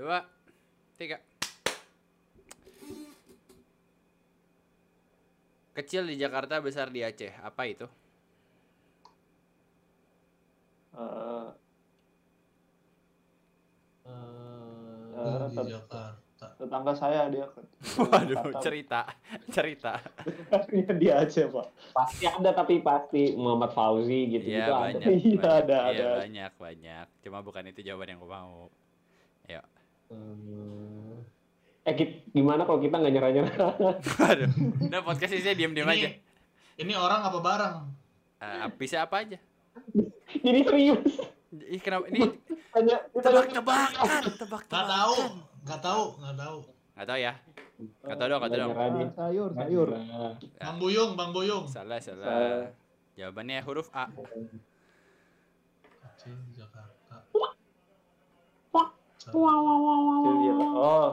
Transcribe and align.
dua, 0.00 0.24
tiga. 0.96 1.20
Kecil 5.70 6.08
di 6.08 6.16
Jakarta, 6.16 6.56
besar 6.58 6.88
di 6.88 7.04
Aceh. 7.04 7.36
Apa 7.36 7.68
itu? 7.68 7.84
Eh, 10.90 11.48
Eh, 15.20 15.36
di 15.52 15.68
Jakarta. 15.68 16.16
tetangga 16.56 16.96
saya 16.96 17.28
dia 17.28 17.44
Waduh, 18.00 18.56
cerita, 18.64 19.04
cerita. 19.52 20.00
dia 20.96 21.20
aja 21.20 21.44
pak 21.46 21.66
Pasti 21.92 22.24
ada 22.24 22.56
tapi 22.56 22.80
pasti 22.80 23.36
Muhammad 23.36 23.72
Fauzi 23.72 24.24
gitu 24.30 24.48
Iya 24.48 24.64
gitu 24.64 24.72
banyak. 24.72 25.00
Iya, 25.20 25.36
banyak. 25.36 25.60
ada, 25.60 25.76
Iya, 25.76 25.92
ada. 25.92 26.08
banyak, 26.18 26.52
banyak. 26.56 27.06
Cuma 27.20 27.38
bukan 27.40 27.64
itu 27.66 27.84
jawaban 27.84 28.16
yang 28.16 28.20
gue 28.20 28.30
mau. 28.30 28.72
Ayo. 29.46 29.60
Hmm. 30.10 31.22
Eh 31.80 31.94
ki- 31.94 32.28
gimana 32.30 32.62
kalau 32.62 32.78
kita 32.78 32.98
nggak 32.98 33.12
nyerah 33.12 33.30
nyerah? 33.30 33.72
Waduh. 34.20 34.50
Udah 34.84 35.00
podcast 35.00 35.32
ini 35.32 35.54
diem-diem 35.54 35.86
Ini, 35.86 35.94
aja. 35.96 36.08
ini 36.76 36.92
orang 36.92 37.22
apa 37.22 37.38
barang? 37.38 37.74
Eh, 38.36 38.66
bisa 38.74 39.02
apa 39.02 39.22
aja? 39.22 39.38
Jadi 40.30 40.60
serius. 40.60 41.02
Ih, 41.50 41.80
kenapa 41.80 42.06
ini 42.06 42.30
Tanya, 42.70 43.02
tebak-tebakan, 43.10 43.90
Nggak 44.22 44.38
tebak-tebakan. 44.38 44.86
tahu, 44.86 45.14
nggak 45.64 45.80
tahu, 45.80 46.02
nggak 46.16 46.36
tahu. 46.36 46.58
Nggak 46.94 47.06
tahu 47.06 47.18
ya. 47.18 47.32
Nggak 47.80 48.16
tahu 48.16 48.28
dong, 48.28 48.40
nggak 48.40 48.50
tahu 48.50 48.60
dong. 48.60 48.72
Sayur 49.16 49.50
sayur. 49.56 49.88
Bang 50.56 50.76
Buyung, 50.78 51.10
Bang 51.16 51.30
Buyung. 51.32 51.64
Salah, 51.66 51.98
salah. 51.98 52.26
Salah. 52.28 52.66
Jawabannya 53.16 53.58
huruf 53.62 53.88
A. 53.90 54.06
Kecil 56.00 56.36
di 59.30 59.38
Jakarta. 59.38 60.10
Kecil 60.20 60.34
dia, 60.42 60.54
Pak. 60.58 61.12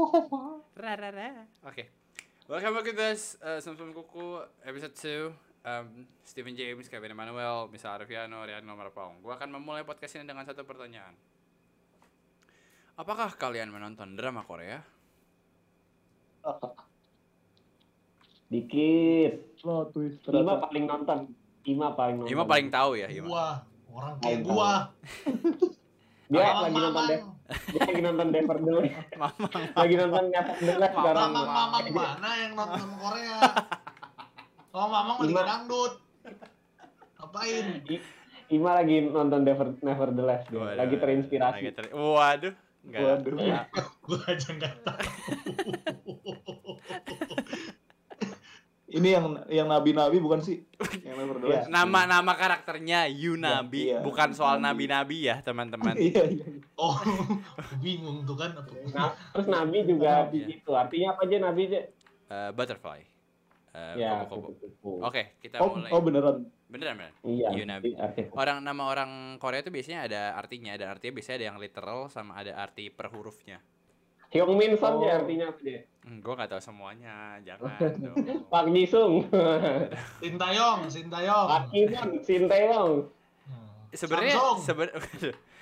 oh 0.00 0.64
Ra, 0.80 0.92
ra, 0.96 1.10
ra. 1.12 1.28
Oke. 1.68 1.84
Welcome 2.50 2.74
back 2.74 2.86
to 2.90 2.94
this 2.96 3.38
uh, 3.44 3.62
Samsung 3.62 3.94
Kuku 3.94 4.42
episode 4.66 4.96
2. 4.98 5.30
Um, 5.60 6.08
Stephen 6.24 6.56
James, 6.56 6.88
Kevin 6.88 7.12
Emmanuel, 7.12 7.68
Misa 7.68 7.94
Rian 8.00 8.32
Nomor 8.64 8.90
Paung. 8.90 9.20
Gua 9.20 9.36
akan 9.36 9.60
memulai 9.60 9.84
podcast 9.84 10.16
ini 10.18 10.24
dengan 10.26 10.42
satu 10.48 10.64
pertanyaan. 10.64 11.14
Apakah 12.96 13.36
kalian 13.36 13.70
menonton 13.70 14.16
drama 14.16 14.42
Korea? 14.42 14.80
Dikit. 18.50 19.32
plot 19.60 19.92
twist 19.92 20.18
Ima 20.20 20.26
ternyata 20.26 20.66
paling 20.66 20.84
nonton. 20.84 21.18
Ima 21.62 21.88
paling 21.94 22.16
nonton. 22.18 22.32
Ima 22.32 22.44
paling 22.44 22.68
tahu 22.68 22.90
ya, 22.96 23.06
Ima. 23.06 23.28
Gua, 23.28 23.46
orang 23.90 24.14
kayak 24.18 24.40
gua. 24.42 24.70
Dia 26.30 26.46
Mamang, 26.46 26.62
lagi 26.62 26.78
nonton. 26.78 27.04
Dev. 27.06 27.22
Dia 27.68 27.80
lagi 27.82 28.00
nonton 28.00 28.26
Dever 28.30 28.56
dulu. 28.58 28.80
Mamang. 29.20 29.62
lagi 29.70 29.94
nonton 29.96 30.24
the 30.30 30.74
Last 30.74 30.94
sekarang. 30.94 31.30
Mamang, 31.30 31.48
mamang 31.48 31.84
mana 31.92 32.30
yang 32.36 32.52
nonton 32.54 32.88
Korea? 32.96 33.38
Oh, 34.70 34.86
mamang 34.86 35.18
lagi 35.18 35.34
dangdut. 35.34 35.92
Ngapain? 37.18 37.64
Ima 38.48 38.70
lagi 38.72 39.02
nonton 39.04 39.42
Never 39.42 39.66
Never 39.82 40.08
the 40.10 40.22
Last. 40.22 40.46
Waduh, 40.48 40.78
Lagi 40.78 40.94
terinspirasi. 40.94 41.58
lagi 41.58 41.70
ter- 41.74 41.90
Waduh. 41.90 42.54
Enggak. 42.80 43.00
Waduh. 43.02 43.30
Enggak. 43.34 43.64
Gua 44.00 44.18
aja 44.24 44.48
nggak 44.48 44.74
tahu. 44.86 45.02
Ini 48.90 49.08
yang 49.08 49.24
yang 49.46 49.66
nabi 49.66 49.90
nabi 49.90 50.18
bukan 50.18 50.38
sih 50.38 50.66
yang 51.06 51.14
never 51.16 51.36
the 51.36 51.46
Iya. 51.46 51.56
last 51.62 51.68
Nama-nama 51.68 52.32
karakternya 52.34 53.06
Yunabi, 53.06 53.82
Iya. 53.88 54.02
bukan 54.02 54.30
soal 54.30 54.58
nabi-nabi 54.58 55.24
ya, 55.24 55.38
teman-teman. 55.40 55.94
iya 55.94 56.26
iya 56.26 56.46
Oh, 56.74 56.96
bingung 57.82 58.24
tuh 58.24 58.34
kan. 58.34 58.56
Nah, 58.90 59.12
terus 59.30 59.46
Nabi 59.46 59.84
juga 59.84 60.24
Nabi. 60.24 60.32
di 60.32 60.56
situ. 60.56 60.70
Artinya 60.72 61.12
apa 61.12 61.22
aja 61.22 61.36
Nabi 61.38 61.60
aja? 61.66 61.80
Eh, 62.26 62.50
butterfly. 62.50 63.00
Eh, 63.70 63.94
Ya. 63.96 64.24
Oke, 64.82 65.36
kita 65.38 65.60
oh, 65.60 65.76
mulai. 65.76 65.90
oh 65.92 66.00
beneran 66.00 66.36
Beneran, 66.66 66.94
beneran. 66.96 67.14
Iya. 67.22 67.48
Yunabi. 67.52 67.94
artinya. 67.94 68.30
Orang 68.32 68.58
nama 68.60 68.82
orang 68.86 69.10
Korea 69.36 69.60
itu 69.60 69.68
biasanya 69.68 70.06
ada 70.06 70.22
artinya, 70.34 70.72
dan 70.74 70.88
artinya 70.88 71.12
biasanya 71.14 71.36
ada 71.36 71.46
yang 71.46 71.58
literal 71.58 72.06
sama 72.06 72.34
ada 72.34 72.54
arti 72.56 72.88
per 72.88 73.06
hurufnya. 73.08 73.58
Hyung 74.30 74.54
Min 74.54 74.74
Son 74.74 74.94
Oh. 74.94 75.02
ya 75.02 75.18
artinya 75.18 75.50
apa 75.50 75.60
dia? 75.60 75.80
Hmm, 76.00 76.18
gue 76.18 76.32
gak 76.32 76.48
tahu 76.48 76.62
semuanya, 76.62 77.36
jangan 77.42 77.70
dong. 78.00 78.16
Pak 78.48 78.64
Jisung. 78.72 79.14
Sintayong, 80.18 80.80
Sintayong. 80.88 81.46
Pak 81.46 81.62
Kimon, 81.68 82.08
Shin 82.22 82.44
Taeyong. 82.46 82.92
Hmm. 83.44 83.68
Sebenarnya 83.92 84.34
sebenarnya 84.66 85.00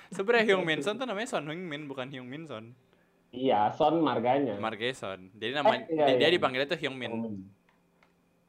sebenarnya 0.09 0.43
Hyung 0.47 0.63
Min 0.63 0.79
Son 0.79 0.95
tuh 0.95 1.03
namanya 1.03 1.27
Son 1.27 1.43
Heung 1.43 1.59
Min 1.59 1.85
bukan 1.85 2.07
Hyung 2.07 2.25
Min 2.25 2.47
Son. 2.47 2.71
Iya, 3.29 3.69
Son 3.71 3.99
marganya. 3.99 4.57
Margeson. 4.57 5.29
Jadi 5.35 5.51
nama 5.53 5.69
Eh, 5.69 5.85
iya, 5.91 6.05
dia, 6.07 6.15
dia 6.17 6.27
iya. 6.29 6.33
dipanggilnya 6.33 6.65
tuh 6.65 6.79
Hyung 6.79 6.97
Min. 6.97 7.11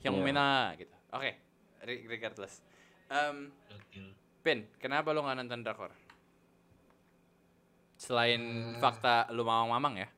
Hyung. 0.01 0.19
Min 0.21 0.37
ah, 0.37 0.73
gitu. 0.75 0.95
Oke, 1.11 1.37
re- 1.83 2.05
regardless. 2.07 2.65
Em, 3.09 3.51
Gokil. 3.69 4.07
Pin, 4.41 4.65
kenapa 4.79 5.11
lu 5.11 5.21
gak 5.21 5.37
nonton 5.37 5.61
drakor? 5.61 5.93
Selain 8.01 8.41
Hmm. 8.41 8.81
fakta 8.81 9.29
lu 9.37 9.45
mamang-mamang 9.45 10.01
ya? 10.01 10.09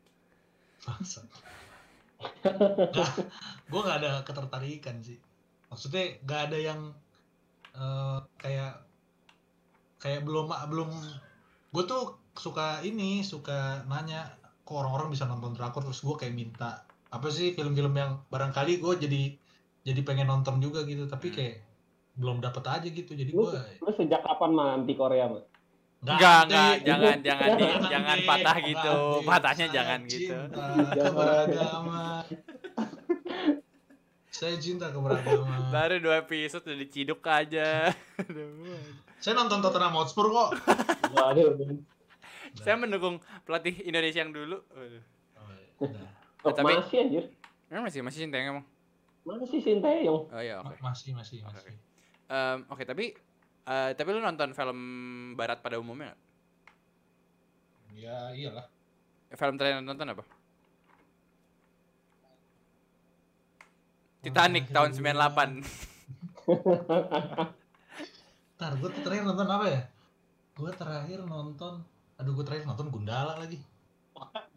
Gue 3.66 3.80
gak 3.82 3.98
ada 3.98 4.22
ketertarikan 4.22 5.02
sih. 5.02 5.18
Maksudnya 5.66 6.22
gak 6.22 6.40
ada 6.50 6.58
yang 6.62 6.80
eh, 7.72 8.18
kayak 8.38 8.84
kayak 9.98 10.22
belum 10.22 10.52
belum 10.70 10.90
gue 11.72 11.84
tuh 11.88 12.20
suka 12.36 12.84
ini 12.84 13.24
suka 13.24 13.82
nanya 13.88 14.28
kok 14.62 14.76
orang-orang 14.76 15.08
bisa 15.10 15.24
nonton 15.24 15.56
drakor 15.56 15.80
terus 15.80 16.04
gue 16.04 16.12
kayak 16.20 16.36
minta 16.36 16.84
apa 17.08 17.28
sih 17.32 17.56
film-film 17.56 17.96
yang 17.96 18.20
barangkali 18.28 18.76
gue 18.76 18.92
jadi 19.08 19.22
jadi 19.88 20.00
pengen 20.04 20.28
nonton 20.28 20.60
juga 20.60 20.84
gitu 20.84 21.08
tapi 21.08 21.32
Hmm. 21.32 21.36
kayak 21.40 21.56
belum 22.12 22.44
dapet 22.44 22.64
aja 22.68 22.88
gitu 22.92 23.16
jadi 23.16 23.32
gue 23.32 23.52
lu 23.80 23.90
sejak 23.96 24.20
kapan 24.20 24.50
mah 24.52 24.68
anti 24.76 24.92
Korea, 24.92 25.32
mah? 25.32 25.40
Enggak, 26.02 26.38
enggak, 26.44 26.74
jangan 26.82 27.16
jangan 27.28 27.48
di, 27.52 27.62
Jangan 27.62 27.88
jangan 27.88 28.16
di- 28.16 28.26
patah 28.26 28.56
gitu. 28.60 28.96
Patahnya 29.22 29.66
jangan 29.70 30.00
gitu. 30.04 30.36
keberagaman. 30.92 32.24
Saya 34.32 34.58
cinta 34.58 34.90
keberagaman. 34.90 35.70
Baru 35.70 35.96
dua 36.00 36.16
episode 36.20 36.64
udah 36.64 36.74
diciduk 36.76 37.22
aja. 37.22 37.94
Saya 39.22 39.32
nonton 39.32 39.62
Tottenham 39.62 39.94
Hotspur 39.94 40.26
kok. 40.28 40.58
Waduh. 41.12 41.54
Saya 42.52 42.74
mendukung 42.74 43.16
pelatih 43.42 43.78
Indonesia 43.80 44.18
yang 44.18 44.34
dulu. 44.34 44.58
Waduh. 44.66 45.02
Oh, 45.78 45.86
udah. 45.86 46.06
Oh, 46.42 46.50
tapi- 46.50 46.74
masih 46.74 46.98
anjir. 47.00 47.24
Emang 47.70 47.86
masih 47.86 48.00
masih 48.02 48.18
cinta 48.20 48.36
emang? 48.36 48.66
Masih 49.22 49.62
Shin 49.62 49.78
Taeyong. 49.78 50.26
Oh 50.26 50.42
iya, 50.42 50.58
oke. 50.58 50.74
Ma- 50.76 50.90
Masih, 50.90 51.14
masih, 51.14 51.40
Oke, 51.40 51.54
masih. 51.54 51.72
Em, 52.26 52.58
Oke, 52.66 52.82
tapi 52.82 53.14
eh, 53.64 53.90
tapi 53.94 54.08
lu 54.10 54.18
nonton 54.18 54.50
film 54.52 54.78
barat 55.34 55.60
pada 55.60 55.78
umumnya 55.78 56.10
nggak? 56.10 56.20
Ya 57.92 58.32
iyalah. 58.32 58.66
Film 59.30 59.54
terakhir 59.56 59.76
yang 59.78 59.86
nonton 59.86 60.08
apa? 60.08 60.24
Titanic 64.22 64.70
tahun 64.70 64.94
98. 64.94 66.46
Ntar 68.56 68.72
gue 68.78 68.90
terakhir 69.02 69.24
nonton 69.26 69.48
apa 69.50 69.66
ya? 69.66 69.82
Gue 70.54 70.70
terakhir 70.70 71.18
nonton 71.26 71.82
Aduh 72.20 72.32
gue 72.38 72.44
terakhir 72.46 72.64
nonton 72.70 72.86
Gundala 72.92 73.34
lagi 73.36 73.58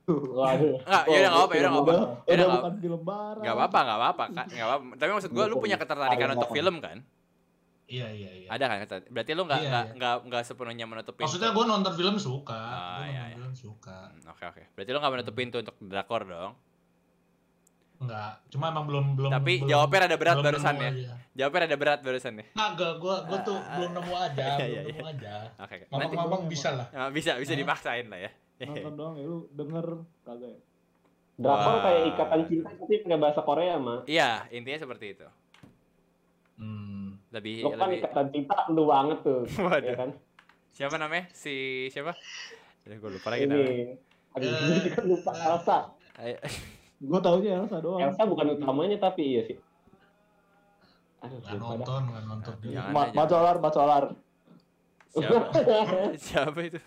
Waduh. 0.06 0.78
Enggak, 0.86 1.04
yaudah 1.10 1.30
enggak 1.34 1.42
apa, 1.42 1.54
yaudah 1.58 1.66
enggak 1.66 1.82
apa. 1.82 1.90
udah 1.90 2.06
Yaudah 2.06 2.30
udah 2.30 2.46
nggak- 2.46 2.62
bukan 2.62 2.76
film 2.78 3.02
barat 3.02 3.42
Enggak 3.42 3.56
apa-apa, 3.58 3.80
enggak 3.82 3.98
apa-apa, 3.98 4.24
Kak. 4.30 4.46
Enggak 4.54 4.68
apa-apa. 4.70 4.86
Tapi 4.94 5.10
maksud 5.10 5.34
gua 5.34 5.46
lu 5.50 5.58
punya 5.58 5.82
ketertarikan 5.82 6.30
untuk 6.38 6.54
film 6.54 6.78
kan? 6.78 7.02
Iya 7.86 8.08
iya 8.10 8.30
iya 8.36 8.48
Ada 8.48 8.66
kan? 8.66 8.78
keter- 8.82 9.08
Berarti 9.08 9.32
lu 9.32 9.44
enggak 9.44 9.60
Iya, 9.60 9.68
enggak 9.68 9.84
iya. 9.84 9.94
enggak 9.94 10.16
enggak 10.24 10.42
sepenuhnya 10.44 10.86
menutup 10.86 11.14
pintu. 11.14 11.26
Maksudnya 11.28 11.50
gue 11.52 11.66
nonton 11.66 11.94
film 11.94 12.16
suka 12.18 12.58
Ah, 12.58 12.98
Gue 12.98 13.06
iya, 13.06 13.22
nonton 13.22 13.22
iya. 13.22 13.36
film 13.38 13.54
suka 13.56 13.98
Hmm, 14.10 14.32
Oke, 14.32 14.44
oke. 14.48 14.64
Berarti 14.72 14.90
lu 14.90 14.98
enggak 14.98 15.14
menutup 15.14 15.34
pintu 15.34 15.56
untuk 15.60 15.76
drakor 15.80 16.22
dong. 16.24 16.52
Enggak 17.98 18.32
Cuma 18.50 18.66
emang 18.68 18.86
belum 18.86 19.06
belum 19.14 19.30
Tapi 19.32 19.54
belum- 19.56 19.70
jawabnya 19.70 20.00
rada 20.02 20.18
berat 20.18 20.36
belum 20.36 20.46
barusan 20.46 20.76
ya. 20.76 20.90
aja. 20.90 21.14
Jawabnya 21.36 21.60
rada 21.62 21.78
berat 21.78 22.00
barusan 22.02 22.34
ya. 22.36 22.46
Kagak 22.52 22.94
gue 22.98 23.16
gue 23.24 23.40
tuh 23.44 23.58
Ah, 23.58 23.74
belum 23.76 23.92
nemu 23.94 24.14
aja 24.16 24.44
iya, 24.44 24.56
Belum 24.58 24.74
iya, 24.82 24.82
nemu 24.92 25.06
aja 25.08 25.34
Oke. 25.56 25.76
oke. 25.76 25.86
Nanti 25.88 26.16
Mamang-mamang 26.16 26.44
bisa 26.48 26.70
lah 26.74 26.88
Ah, 26.98 27.10
bisa 27.10 27.32
bisa 27.36 27.52
Hah? 27.52 27.60
dipaksain 27.60 28.08
lah 28.08 28.20
ya. 28.20 28.32
nonton 28.58 28.94
doang 29.00 29.16
ya 29.16 29.26
lu 29.26 29.40
denger 29.52 29.86
kagak 30.22 30.50
ya 30.50 30.60
Drakor 31.36 31.76
kayak 31.82 32.02
ikatan 32.10 32.40
cinta 32.46 32.70
tapi 32.74 32.94
pakai 32.98 33.20
bahasa 33.20 33.42
Korea 33.42 33.76
mah. 33.78 34.00
Iya, 34.06 34.48
intinya 34.50 34.80
seperti 34.82 35.06
itu. 35.12 35.28
Hmm 36.56 36.85
Lebih 37.36 37.68
Lu 37.68 37.70
kan 37.76 37.92
lebih 37.92 38.00
ikatan 38.00 38.26
cinta 38.32 38.56
lu 38.72 38.84
banget 38.88 39.20
tuh. 39.22 39.42
Waduh. 39.68 39.84
Ya 39.84 39.96
kan? 40.00 40.10
siapa 40.72 40.96
namanya? 40.96 41.28
Si 41.36 41.88
siapa? 41.92 42.16
Aduh, 42.88 42.96
gue 42.96 43.10
lupa 43.20 43.28
lagi 43.32 43.44
namanya. 43.48 43.72
Ini. 43.76 43.96
Aduh, 44.36 44.48
Eh, 44.48 44.56
gue 44.56 44.80
juga 44.88 45.02
lupa 45.04 45.32
Elsa. 45.36 45.78
Ayo. 46.16 46.38
gua 46.96 47.20
taunya 47.20 47.60
Elsa 47.60 47.84
doang 47.84 48.00
Elsa 48.00 48.24
bukan 48.24 48.56
utamanya 48.56 48.98
tapi 48.98 49.36
iya 49.36 49.42
sih. 49.44 49.58
Aduh, 51.20 51.40
nonton, 51.60 52.02
nggak 52.08 52.24
nonton. 52.24 52.54
Aja. 52.72 53.12
macolar, 53.12 53.56
macolar. 53.60 54.04
Siapa? 55.12 55.40
Siapa 56.28 56.60
itu? 56.64 56.80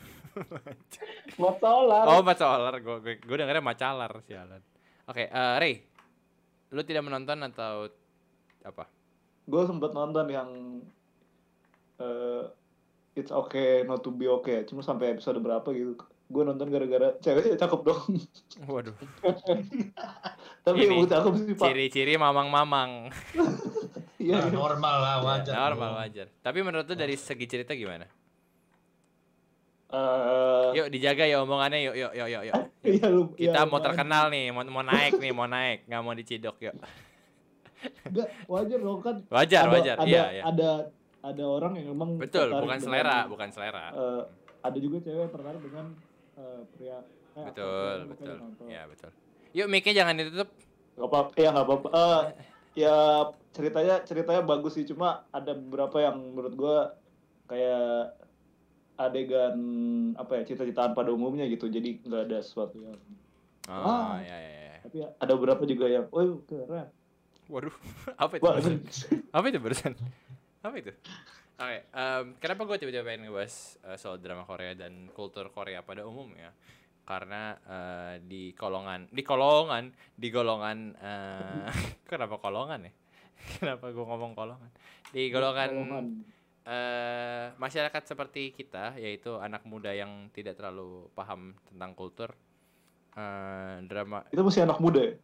Mat 1.38 1.56
Solar. 1.58 2.04
Oh, 2.06 2.22
Macalar. 2.22 2.74
Gue 2.78 2.96
gue 3.02 3.14
gue 3.18 3.36
dengernya 3.36 3.64
Macalar 3.64 4.12
sialan. 4.22 4.62
Oke, 5.08 5.26
eh 5.26 5.54
Ray. 5.58 5.74
Lu 6.70 6.84
tidak 6.84 7.08
menonton 7.08 7.40
atau 7.42 7.88
apa? 8.62 8.84
Gue 9.48 9.62
sempet 9.64 9.90
nonton 9.90 10.26
yang 10.28 10.48
eh 11.98 12.42
It's 13.16 13.32
Okay 13.32 13.82
Not 13.82 14.04
to 14.04 14.12
Be 14.12 14.28
Okay. 14.30 14.62
Cuma 14.62 14.84
sampai 14.84 15.16
episode 15.16 15.40
berapa 15.40 15.66
gitu. 15.72 15.96
Gue 16.28 16.44
nonton 16.44 16.68
gara-gara 16.68 17.16
ceweknya 17.18 17.56
cakep 17.56 17.80
dong. 17.82 18.04
Waduh. 18.68 18.92
Tapi 20.68 20.76
Ini, 20.76 20.92
emang 20.92 21.08
cakep 21.08 21.32
sih 21.34 21.54
pak. 21.56 21.66
Ciri-ciri 21.66 22.14
mamang-mamang. 22.14 22.90
Iya. 24.18 24.50
Nah, 24.50 24.50
normal 24.50 24.96
lah, 24.98 25.14
wajar. 25.22 25.54
Normal 25.54 25.90
dong. 25.94 25.98
wajar. 26.02 26.26
Tapi 26.42 26.58
menurut 26.66 26.90
lu 26.90 26.98
dari 26.98 27.14
segi 27.14 27.46
cerita 27.46 27.70
gimana? 27.70 28.02
Eh, 29.88 30.68
Yuk 30.76 30.90
dijaga 30.92 31.24
ya 31.24 31.40
omongannya 31.40 31.80
yuk 31.80 31.96
yuk 31.96 32.12
yuk 32.12 32.28
yuk 32.28 32.42
yuk. 32.50 32.54
iya, 32.98 33.06
lu- 33.08 33.32
Kita 33.32 33.64
iya, 33.64 33.70
mau 33.70 33.80
terkenal 33.80 34.28
nih, 34.28 34.52
mau 34.52 34.66
mau 34.68 34.84
naik 34.84 35.16
nih, 35.16 35.32
mau 35.32 35.46
naik, 35.48 35.86
nggak 35.88 36.02
mau 36.02 36.12
dicidok 36.12 36.56
yuk. 36.60 36.74
Enggak, 38.04 38.28
wajar 38.46 38.78
dong 38.78 39.00
kan. 39.00 39.16
Wajar, 39.28 39.62
ada, 39.62 39.72
wajar. 39.72 39.96
Ada, 39.96 40.06
Iya, 40.06 40.24
iya. 40.30 40.42
ada 40.44 40.70
ada 41.20 41.44
orang 41.44 41.72
yang 41.74 41.92
emang 41.92 42.14
Betul, 42.16 42.48
bukan 42.48 42.62
dengan- 42.64 42.80
selera, 42.80 43.18
bukan 43.26 43.48
selera. 43.48 43.84
eh, 43.90 44.22
ada 44.60 44.78
juga 44.78 44.96
cewek 45.00 45.20
yang 45.20 45.32
tertarik 45.32 45.60
dengan 45.60 45.86
eh, 46.34 46.60
pria. 46.70 46.98
eh, 47.34 47.44
Betul, 47.44 47.96
betul. 48.06 48.26
makanya 48.26 48.34
nonton. 48.40 48.64
Ya, 48.66 48.82
betul. 48.84 49.10
Yuk 49.50 49.66
mic-nya 49.66 49.94
jangan 49.96 50.14
ditutup. 50.16 50.48
Gak 50.94 51.04
apa-apa, 51.04 51.30
ya 51.34 51.48
nggak 51.50 51.66
apa-apa. 51.66 51.88
Eh, 51.90 52.22
ya 52.76 52.94
ceritanya 53.50 53.96
ceritanya 54.02 54.42
bagus 54.42 54.72
sih, 54.72 54.84
cuma 54.84 55.26
ada 55.28 55.52
beberapa 55.52 55.98
yang 56.00 56.16
menurut 56.32 56.54
gua 56.54 56.78
kayak 57.46 58.14
adegan 58.96 59.54
apa 60.14 60.32
ya 60.36 60.44
cita-citaan 60.44 60.90
pada 60.92 61.10
umumnya 61.10 61.46
gitu, 61.46 61.66
jadi 61.66 61.98
nggak 62.00 62.22
ada 62.24 62.38
sesuatu 62.38 62.76
yang. 62.76 62.98
Oh, 63.66 63.74
Ah. 64.10 64.18
ya 64.18 64.34
ya 64.34 64.50
ya. 64.64 64.76
Tapi 64.80 64.96
ada 65.04 65.32
beberapa 65.34 65.62
juga 65.62 65.86
yang, 65.86 66.06
oh 66.08 66.42
keren. 66.44 66.88
Waduh, 67.48 67.72
apa 68.22 68.32
itu? 68.36 68.44
Barusan? 68.44 68.76
Apa 69.36 69.44
itu 69.48 69.58
barusan? 69.58 69.92
Apa 70.60 70.76
itu? 70.76 70.92
Oke, 71.58 71.78
em, 71.90 72.24
kenapa 72.38 72.62
gue 72.68 72.76
tiba-tiba 72.78 73.02
pengen 73.02 73.26
ngebahas 73.26 73.80
eh, 73.82 73.98
soal 73.98 74.20
drama 74.22 74.46
Korea 74.46 74.76
dan 74.76 75.10
kultur 75.10 75.50
Korea 75.50 75.82
pada 75.82 76.04
umumnya? 76.04 76.52
Karena 77.08 77.56
eh, 77.56 78.14
di 78.20 78.52
kolongan, 78.52 79.08
di 79.08 79.24
kolongan, 79.24 79.90
di 80.12 80.28
golongan, 80.28 80.78
eh, 81.00 81.66
kenapa 82.10 82.36
kolongan 82.38 82.86
ya? 82.86 82.92
kenapa 83.58 83.90
gue 83.90 84.04
ngomong 84.04 84.36
kolongan? 84.36 84.70
Di 85.08 85.32
golongan 85.32 85.70
eh, 86.68 87.46
masyarakat 87.56 88.02
seperti 88.04 88.52
kita, 88.52 89.00
yaitu 89.00 89.40
anak 89.40 89.64
muda 89.64 89.90
yang 89.96 90.28
tidak 90.36 90.60
terlalu 90.60 91.08
paham 91.16 91.56
tentang 91.64 91.96
kultur, 91.96 92.36
eh, 93.16 93.82
drama 93.88 94.28
Itu 94.28 94.44
masih 94.44 94.68
anak 94.68 94.78
muda 94.78 95.00
ya? 95.00 95.14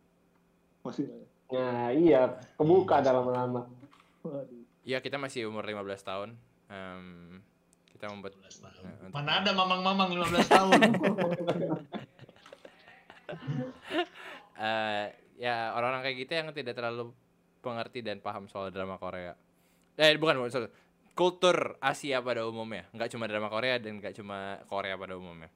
Masih. 0.83 1.05
Nah, 1.45 1.93
iya, 1.93 2.41
kebuka 2.57 3.01
dalam 3.01 3.29
lama. 3.29 3.69
Waduh. 4.23 4.63
Ya 4.85 5.01
kita 5.01 5.17
masih 5.17 5.49
umur 5.49 5.65
15 5.65 6.01
tahun. 6.01 6.37
Em, 6.69 7.41
kita 7.89 8.09
membuat 8.09 8.37
15 8.37 8.61
tahun. 8.61 8.83
eh, 8.83 8.95
untuk- 9.01 9.15
Mana 9.15 9.33
ada 9.41 9.51
mamang-mamang 9.53 10.11
15 10.13 10.49
tahun. 10.49 10.81
eh, 14.61 15.05
ya 15.39 15.73
orang-orang 15.75 16.03
kayak 16.05 16.17
gitu 16.21 16.33
yang 16.35 16.49
tidak 16.53 16.75
terlalu 16.77 17.13
pengerti 17.61 18.05
dan 18.05 18.21
paham 18.21 18.47
soal 18.47 18.69
drama 18.69 19.01
Korea. 19.01 19.33
Eh 19.97 20.15
bukan 20.19 20.37
bukan 20.37 20.51
sorry. 20.53 20.69
Kultur 21.15 21.79
Asia 21.79 22.19
pada 22.19 22.43
umumnya, 22.43 22.91
nggak 22.91 23.07
cuma 23.09 23.31
drama 23.31 23.47
Korea 23.47 23.79
dan 23.79 24.03
nggak 24.03 24.19
cuma 24.19 24.59
Korea 24.67 24.99
pada 24.99 25.15
umumnya. 25.15 25.47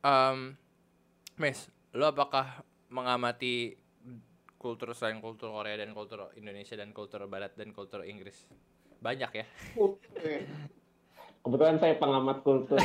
Em, 0.00 0.54
Mes, 1.34 1.66
lo 1.92 2.06
apakah 2.06 2.62
mengamati 2.88 3.74
kultur 4.58 4.90
selain 4.92 5.22
kultur 5.22 5.54
Korea 5.54 5.78
dan 5.78 5.94
kultur 5.94 6.34
Indonesia 6.34 6.74
dan 6.74 6.90
kultur 6.90 7.24
Barat 7.30 7.54
dan 7.54 7.70
kultur 7.70 8.02
Inggris? 8.02 8.50
Banyak 8.98 9.30
ya. 9.30 9.46
Kebetulan 11.46 11.78
saya 11.78 11.94
pengamat 11.96 12.42
kultur. 12.42 12.82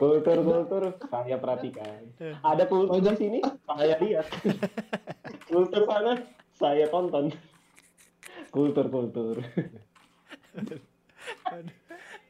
Kultur-kultur 0.00 0.96
saya 1.12 1.36
perhatikan. 1.36 2.08
Ada 2.40 2.64
kultur 2.64 3.04
di 3.04 3.12
sini, 3.20 3.38
saya 3.68 4.00
lihat. 4.00 4.30
Kultur 5.50 5.84
sana, 5.84 6.24
saya 6.56 6.88
tonton. 6.88 7.34
Kultur-kultur. 8.48 9.44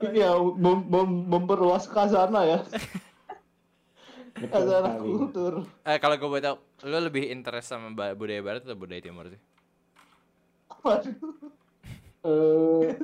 Ini 0.00 0.18
ya 0.18 0.34
mem- 0.40 0.88
mem- 0.88 1.28
memperluas 1.28 1.86
kasana 1.86 2.42
ya. 2.48 2.58
Sekali. 4.40 4.96
kultur. 4.96 5.52
Eh 5.84 5.98
kalau 6.00 6.16
gue 6.16 6.28
boleh 6.28 6.44
tahu, 6.44 6.56
lo 6.88 6.98
lebih 7.04 7.28
interest 7.28 7.76
sama 7.76 7.92
budaya 8.16 8.40
Barat 8.40 8.64
atau 8.64 8.78
budaya 8.78 9.02
Timur 9.04 9.28
sih? 9.28 9.40
Waduh. 10.80 11.16
Eh, 12.20 13.00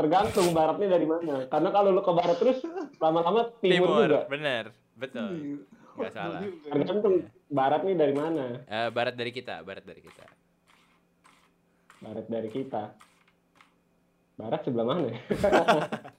tergantung 0.00 0.56
baratnya 0.56 0.96
dari 0.96 1.04
mana. 1.04 1.44
Karena 1.44 1.68
kalau 1.68 1.92
lu 1.92 2.00
ke 2.00 2.08
barat 2.08 2.40
terus, 2.40 2.64
lama-lama 2.96 3.52
timur, 3.60 4.08
juga. 4.08 4.24
bener, 4.32 4.72
betul, 4.96 5.60
nggak 6.00 6.12
salah. 6.16 6.40
Tergantung 6.64 7.28
baratnya 7.52 7.92
dari 7.92 8.16
mana. 8.16 8.64
Eh, 8.64 8.88
barat 8.88 9.12
dari 9.12 9.28
kita, 9.28 9.60
barat 9.60 9.84
dari 9.84 10.00
kita. 10.00 10.24
Barat 12.00 12.26
dari 12.32 12.48
kita. 12.48 12.96
Barat 14.40 14.60
sebelah 14.64 14.88
mana? 14.88 15.12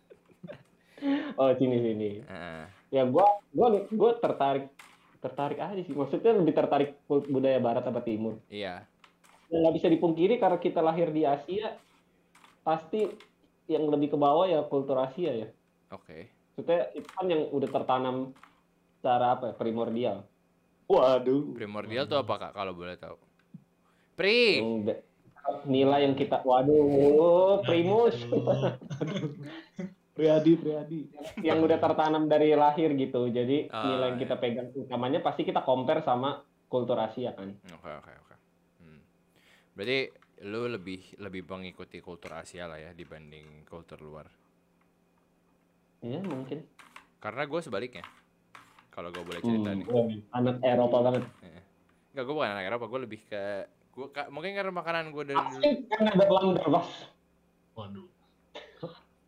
oh 1.39 1.51
sini 1.56 1.77
sini. 1.80 2.09
Heeh. 2.24 2.63
Ya 2.94 3.04
gua 3.04 3.25
gua 3.51 3.83
gua 3.92 4.12
tertarik 4.19 4.71
tertarik 5.19 5.59
aja 5.59 5.81
sih. 5.81 5.94
Maksudnya 5.95 6.36
lebih 6.36 6.54
tertarik 6.56 7.00
budaya 7.07 7.57
barat 7.59 7.83
apa 7.86 8.01
timur. 8.06 8.39
iya, 8.48 8.86
Yang 9.50 9.59
nggak 9.63 9.75
bisa 9.80 9.88
dipungkiri 9.92 10.36
karena 10.38 10.59
kita 10.59 10.80
lahir 10.83 11.09
di 11.09 11.24
Asia, 11.24 11.75
pasti 12.62 13.07
yang 13.68 13.88
lebih 13.92 14.15
ke 14.15 14.18
bawah 14.19 14.48
ya 14.48 14.63
kultur 14.68 15.00
Asia 15.00 15.33
ya. 15.33 15.50
oke. 15.92 16.31
Maksudnya 16.56 16.89
itu 16.98 17.10
kan 17.13 17.25
yang 17.30 17.42
udah 17.53 17.69
tertanam 17.69 18.15
secara 18.98 19.38
apa 19.38 19.51
ya, 19.51 19.53
primordial. 19.56 20.18
Waduh. 20.88 21.53
Primordial 21.53 22.07
tuh 22.07 22.18
apa 22.18 22.33
kak 22.39 22.53
kalau 22.56 22.74
boleh 22.74 22.95
tahu? 22.95 23.19
Pri, 24.18 24.63
nilai 25.68 26.03
yang 26.07 26.15
kita 26.15 26.43
waduh 26.43 27.63
primus 27.63 28.15
Priadi, 30.17 30.51
Priadi. 30.57 31.01
yang 31.45 31.62
udah 31.62 31.77
tertanam 31.77 32.25
dari 32.25 32.51
lahir 32.51 32.91
gitu 32.91 33.29
jadi 33.29 33.69
Ah, 33.69 33.86
nilai 33.86 34.07
yang 34.09 34.17
iya. 34.17 34.24
kita 34.25 34.36
pegang 34.36 34.67
utamanya 34.74 35.21
pasti 35.21 35.45
kita 35.45 35.62
compare 35.62 36.01
sama 36.01 36.41
kultur 36.65 36.97
Asia 36.97 37.31
kan 37.31 37.53
oke 37.53 37.91
oke 38.01 38.12
oke. 38.17 38.36
Hmm. 38.81 39.01
Berarti 39.71 40.00
lu 40.43 40.65
lebih 40.65 41.17
lebih 41.17 41.45
mengikuti 41.45 41.97
kultur 41.97 42.33
Asia 42.33 42.65
lah 42.65 42.77
ya 42.77 42.91
dibanding 42.91 43.63
kultur 43.63 44.01
luar. 44.01 44.25
iya 46.00 46.21
mungkin 46.21 46.62
Karena 47.17 47.45
gue 47.45 47.57
sebaliknya. 47.59 48.05
Kalau 48.89 49.09
gue 49.09 49.21
boleh 49.21 49.41
cerita 49.41 49.74
nih. 49.74 49.86
Hmm, 49.86 50.17
anak 50.33 50.57
Eropa 50.62 50.97
banget 51.05 51.24
Enggak, 52.09 52.24
gue 52.25 52.33
bukan 52.33 52.50
anak 52.50 52.65
Eropa, 52.65 52.86
gue 52.88 53.00
lebih 53.05 53.21
ke 53.25 53.43
gue 53.93 54.05
mungkin 54.29 54.53
karena 54.53 54.69
makanan 54.69 55.09
gue 55.09 55.24
dari 55.25 55.38
dulu 55.38 55.57
Asik 55.57 55.89
kan 55.89 56.05
ada 56.05 56.25
Waduh. 56.25 56.86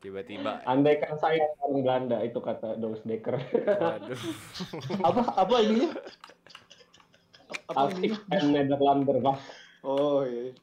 Tiba-tiba. 0.09 0.65
Andai 0.65 0.97
kan 0.97 1.13
saya 1.21 1.45
orang 1.61 1.85
Belanda 1.85 2.17
itu 2.25 2.41
kata 2.41 2.81
Doos 2.81 3.05
Dekker 3.05 3.37
waduh. 3.77 4.19
Apa 5.07 5.21
apa 5.37 5.55
ininya? 5.61 5.89
Apa 7.69 7.93
en 8.33 8.45
Nederlander 8.49 9.21
was 9.21 9.37
Oh 9.85 10.25
iya. 10.25 10.57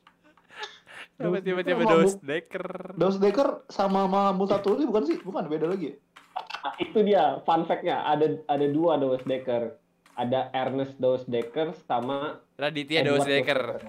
Kenapa 1.17 1.41
tiba-tiba 1.41 1.89
dos 1.89 2.21
deker 2.21 2.93
Daus 2.93 3.17
Dekker 3.17 3.65
sama 3.73 4.05
Multatuli 4.37 4.85
bukan 4.85 5.09
sih? 5.09 5.17
Bukan 5.25 5.49
beda 5.49 5.73
lagi? 5.73 5.97
Nah, 6.37 6.77
itu 6.77 7.01
dia 7.01 7.41
fun 7.49 7.65
fact-nya. 7.65 8.05
Ada 8.05 8.45
ada 8.53 8.67
dua 8.69 9.01
Doos 9.01 9.25
Dekker 9.25 9.73
ada 10.17 10.49
Ernest 10.57 10.97
Doos 10.97 11.25
Dekker 11.29 11.77
sama 11.85 12.41
Raditya 12.57 13.05
dos 13.05 13.29
deker 13.29 13.85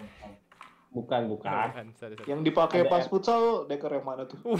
bukan 0.97 1.21
bukan 1.29 1.51
Bukan, 1.69 1.85
sorry, 1.93 2.15
sorry. 2.15 2.25
Yang 2.25 2.39
dipakai 2.43 2.79
Ada- 2.81 2.89
pas 2.89 3.05
futsal 3.05 3.41
Dekker 3.65 3.91
yang 3.93 4.01
mana 4.03 4.25
tuh? 4.25 4.41
Uh, 4.41 4.57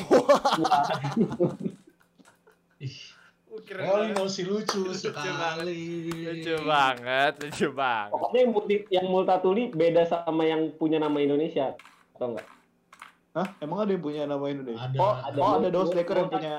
keren 3.65 3.83
oh, 3.83 3.97
banget. 3.97 4.13
emosi 4.13 4.41
lucu 4.45 4.79
Lucu 4.85 5.09
sekali. 5.09 5.81
lucu 6.21 6.55
banget 6.61 7.33
lucu 7.41 7.67
banget 7.73 8.11
Pokoknya 8.13 8.39
yang, 8.39 8.51
multi, 8.53 8.75
yang 8.93 9.05
Multatuli 9.09 9.63
beda 9.73 10.05
sama 10.05 10.45
yang 10.45 10.69
punya 10.77 11.01
nama 11.01 11.17
Indonesia 11.17 11.73
atau 12.13 12.31
enggak? 12.31 12.47
Hah? 13.33 13.47
Emang 13.57 13.81
ada 13.81 13.91
yang 13.91 14.01
punya 14.01 14.25
nama 14.25 14.45
Indonesia? 14.45 14.81
Ada. 14.83 14.97
oh, 14.97 15.13
Ada. 15.15 15.37
oh 15.37 15.51
ada 15.57 15.69
Mul- 15.73 15.89
Dekker 15.91 16.15
yang 16.15 16.29
punya 16.29 16.53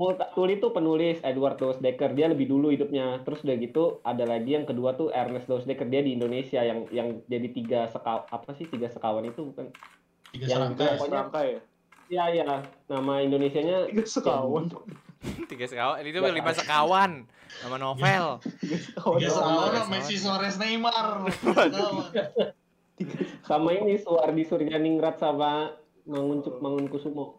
Multatuli 0.00 0.56
itu 0.56 0.68
penulis 0.70 1.20
Edward 1.20 1.54
Dousdecker 1.54 2.10
dia 2.10 2.26
lebih 2.26 2.48
dulu 2.48 2.68
hidupnya 2.68 3.20
terus 3.20 3.44
udah 3.44 3.52
gitu 3.54 3.84
ada 4.00 4.24
lagi 4.24 4.56
yang 4.56 4.64
kedua 4.64 4.96
tuh 4.96 5.12
Ernest 5.12 5.44
Dousdecker 5.44 5.84
dia 5.84 6.00
di 6.00 6.16
Indonesia 6.16 6.56
yang 6.58 6.88
yang 6.88 7.20
jadi 7.26 7.48
tiga 7.50 7.80
sekaw 7.86 8.24
apa 8.26 8.50
sih 8.54 8.64
tiga 8.64 8.88
sekawan 8.88 9.24
itu 9.24 9.44
bukan 9.44 9.68
Tiga 10.30 10.46
Yang 10.46 10.56
serangkai. 10.72 10.86
Pokoknya- 10.88 11.04
serangkai 11.04 11.46
ya 11.46 11.60
Iya 12.10 12.24
iya 12.34 12.44
nama 12.88 13.20
Indonesianya 13.20 13.76
tiga 13.86 14.02
sekawan 14.04 14.64
Tiga 15.52 15.64
sekawan, 15.64 16.00
itu 16.00 16.16
Ya. 16.16 16.32
lima 16.32 16.50
sekawan. 16.50 17.28
Nama 17.60 17.76
novel. 17.76 18.24
tiga 18.56 18.78
sekawan 18.80 19.18
Tiga 19.18 19.28
sekawan 19.28 19.68
Sekawan. 19.68 19.90
Messi 19.92 20.16
Suarez 20.16 20.56
Neymar. 20.56 21.06
Sekawan. 21.28 21.70
sama 23.42 23.70
ini 23.70 23.96
Suwardi 23.96 24.42
Suryaningrat 24.42 25.16
sama 25.16 25.76
Manguncuk 26.02 26.56
Mangunkusumo 26.58 27.36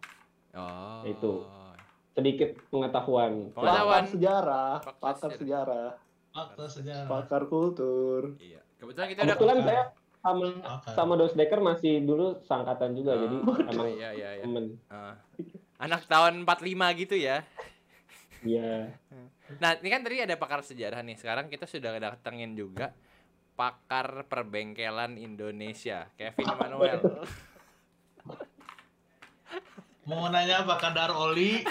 Oh. 0.51 1.01
Itu. 1.05 1.47
Sedikit 2.11 2.49
pengetahuan 2.67 3.49
Pengetahuan. 3.51 4.03
pakar 4.03 4.09
sejarah 4.09 4.71
Pakar 4.79 4.95
pakar 5.15 5.31
sejarah 5.33 5.89
Fakta 6.31 6.65
sejarah. 6.65 7.07
pakar 7.07 7.43
kultur 7.45 8.21
Iya. 8.37 8.59
Kebetulan 8.75 9.07
kita 9.09 9.21
udah 9.21 9.35
kebetulan 9.35 9.57
saya 9.61 9.83
sama 10.17 10.45
Pakar. 10.55 10.93
sama 10.93 11.13
Dousdecker 11.15 11.59
masih 11.59 11.93
dulu 12.01 12.27
sangkatan 12.41 12.91
juga 12.93 13.17
jadi 13.17 13.35
Oh, 13.37 13.57
emang 13.65 13.87
iya 13.89 14.09
iya 14.11 14.29
iya. 14.33 14.43
temen 14.43 14.65
Ah. 14.87 15.15
anak 15.77 16.05
tahun 16.05 16.43
45 16.43 16.61
gitu 16.95 17.15
ya. 17.15 17.41
Iya. 18.39 18.89
Nah, 19.57 19.71
ini 19.75 19.87
kan 19.87 20.01
tadi 20.01 20.17
ada 20.19 20.33
pakar 20.35 20.61
sejarah 20.61 20.99
nih. 20.99 21.13
Sekarang 21.15 21.45
kita 21.45 21.65
sudah 21.65 21.93
datengin 21.95 22.53
juga 22.53 22.89
pakar 23.53 24.25
perbengkelan 24.25 25.13
Indonesia, 25.15 26.09
Kevin 26.15 26.49
Manuel. 26.51 27.01
Mau 30.11 30.27
nanya 30.27 30.59
apa 30.61 30.75
kadar 30.75 31.09
oli? 31.09 31.63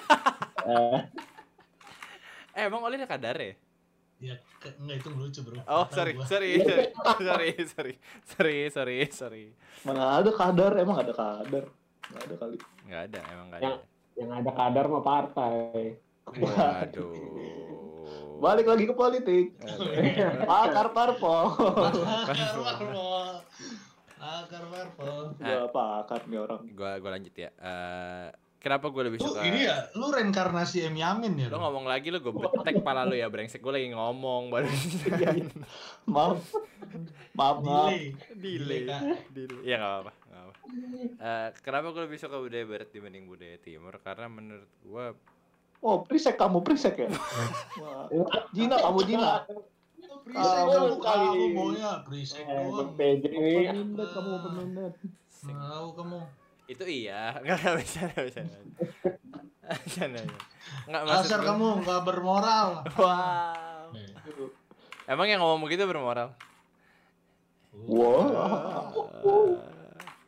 Eh, 2.50 2.62
emang 2.62 2.80
Oli 2.80 2.97
ada 2.97 3.06
kadar 3.06 3.37
ya? 3.37 3.52
Ya, 4.18 4.35
ke- 4.56 4.76
enggak 4.76 4.97
itu 4.99 5.09
lucu 5.11 5.40
bro. 5.40 5.56
Oh, 5.62 5.85
Kata 5.85 5.92
sorry, 5.94 6.12
gua. 6.12 6.25
sorry, 6.25 6.50
sorry, 6.61 6.85
sorry, 7.20 7.50
sorry, 7.64 7.94
sorry, 8.26 8.56
sorry, 8.68 8.99
sorry. 9.11 9.44
mana 9.80 10.20
ada 10.20 10.28
kadar 10.30 10.76
emang 10.76 11.00
ada 11.00 11.09
kadar 11.11 11.64
nggak 12.02 12.23
ada 12.23 12.35
kali 12.37 12.56
Nggak 12.85 13.00
ada, 13.06 13.20
emang 13.30 13.47
nggak 13.49 13.59
ada. 13.59 13.64
Yang- 13.66 13.80
yang 14.16 14.30
ada 14.35 14.50
kadar 14.52 14.85
mah 14.87 15.00
partai. 15.02 15.97
Waduh. 16.26 17.12
balik 18.40 18.66
lagi 18.66 18.85
ke 18.85 18.94
politik 18.94 19.52
pakar 20.42 20.88
parpol 20.90 21.44
Akar 22.00 22.56
parpol. 22.56 23.25
Akar 24.20 24.62
parpol. 24.64 25.32
gua 25.34 25.64
pakar 25.66 26.20
nih 26.24 26.38
orang 26.38 26.60
Gua 26.70 26.90
gua 26.96 27.10
lanjut 27.10 27.32
ya. 27.32 27.48
Eh, 27.50 28.28
kenapa 28.58 28.86
gue 28.86 29.02
lebih 29.02 29.18
Lu 29.18 29.24
suka? 29.26 29.40
ini 29.40 29.64
ya, 29.64 29.88
lu 29.94 30.08
reinkarnasi 30.08 30.84
M 30.84 30.94
Yamin 30.94 31.32
ya? 31.34 31.48
Lo 31.48 31.56
lu? 31.56 31.64
ngomong 31.64 31.84
lagi 31.86 32.08
lo 32.08 32.20
gue 32.20 32.28
betek 32.30 32.80
pala 32.80 33.02
lo 33.02 33.12
ya 33.12 33.26
brengsek 33.26 33.58
gue 33.58 33.72
lagi 33.72 33.88
ngomong 33.88 34.52
baru 34.52 34.68
maaf 36.06 36.44
maaf 37.32 37.58
maaf 37.58 37.88
Delay. 38.36 38.84
delay 38.84 39.00
delay 39.32 39.62
ya 39.64 39.76
nggak 39.76 39.94
apa 39.98 40.12
nggak 40.22 40.42
apa 40.42 40.54
Eh, 41.18 41.48
kenapa 41.58 41.90
gue 41.90 42.02
lebih 42.04 42.18
suka 42.18 42.36
budaya 42.36 42.62
barat 42.62 42.88
dibanding 42.88 43.24
budaya 43.24 43.56
timur 43.56 43.96
karena 43.98 44.28
menurut 44.28 44.70
gue 44.78 45.06
oh 45.80 46.04
prisek 46.04 46.36
kamu 46.36 46.60
prisek 46.60 46.94
ya 46.98 47.08
Wah. 47.80 48.06
Jina 48.52 48.76
kamu 48.76 49.00
Jina 49.02 49.48
Kamu 50.30 50.46
kamu 50.66 50.96
kali. 50.96 51.26
kamu 51.26 51.46
maunya 51.52 51.90
prisek 52.02 52.42
Eh, 52.42 52.54
doang. 52.62 52.94
PJ 52.94 53.22
kamu 53.92 54.32
penindat 54.40 54.94
Tahu 55.40 55.88
kamu. 55.94 56.18
itu 56.66 56.84
iya 56.87 57.34
nggak 57.42 57.56
nggak 57.56 57.76
bisa 57.78 58.00
nggak 58.06 58.25
bisa 58.25 58.40
bisa 59.84 60.02
nggak 60.87 61.02
maksud 61.02 61.26
Dasar 61.26 61.40
kamu 61.42 61.66
nggak 61.80 62.00
bermoral. 62.04 62.68
wow 62.99 63.90
emang 65.04 65.26
yang 65.26 65.40
ngomong 65.40 65.62
begitu 65.62 65.82
bermoral 65.84 66.30
wow 67.75 68.87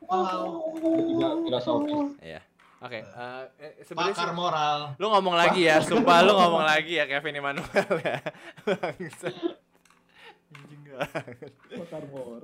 Wow. 0.03 0.77
tidak 0.77 1.33
filosofis. 1.41 2.21
Iya. 2.21 2.41
Oke, 2.83 3.01
eh, 3.01 3.45
eh, 3.57 3.73
sebenarnya 3.81 4.13
Pakar 4.13 4.35
moral. 4.35 4.79
lu 4.93 5.09
ngomong 5.09 5.33
lagi 5.33 5.65
ya, 5.65 5.81
sumpah 5.81 6.21
lu 6.21 6.35
ngomong 6.35 6.61
lagi 6.61 7.01
ya 7.01 7.09
Kevin 7.09 7.39
Emmanuel 7.39 7.65
ya. 7.97 8.21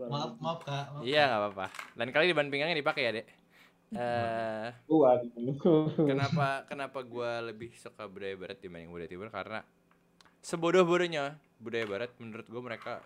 Maaf, 0.08 0.32
maaf 0.40 0.60
kak. 0.64 0.84
Maaf. 0.92 1.02
Iya 1.04 1.22
nggak 1.26 1.40
apa-apa. 1.40 1.66
Lain 1.96 2.10
kali 2.12 2.24
di 2.30 2.34
ban 2.36 2.48
pinggangnya 2.48 2.76
dipakai 2.76 3.02
ya 3.04 3.12
dek. 3.14 3.26
Eh, 3.88 4.68
Gua 4.84 5.16
kenapa 5.96 6.68
kenapa 6.68 6.98
gue 7.00 7.30
lebih 7.48 7.72
suka 7.72 8.04
budaya 8.04 8.36
barat 8.36 8.60
dibanding 8.60 8.92
budaya 8.92 9.08
timur 9.08 9.32
karena 9.32 9.64
sebodoh-bodohnya 10.44 11.40
budaya 11.56 11.88
barat 11.88 12.12
menurut 12.20 12.44
gue 12.44 12.62
mereka 12.62 13.00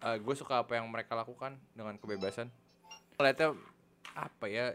gue 0.00 0.34
suka 0.34 0.64
apa 0.64 0.78
yang 0.80 0.88
mereka 0.88 1.12
lakukan 1.12 1.60
dengan 1.76 1.98
kebebasan. 2.00 2.48
Ngeliatnya 3.18 3.52
apa 4.14 4.46
ya? 4.48 4.72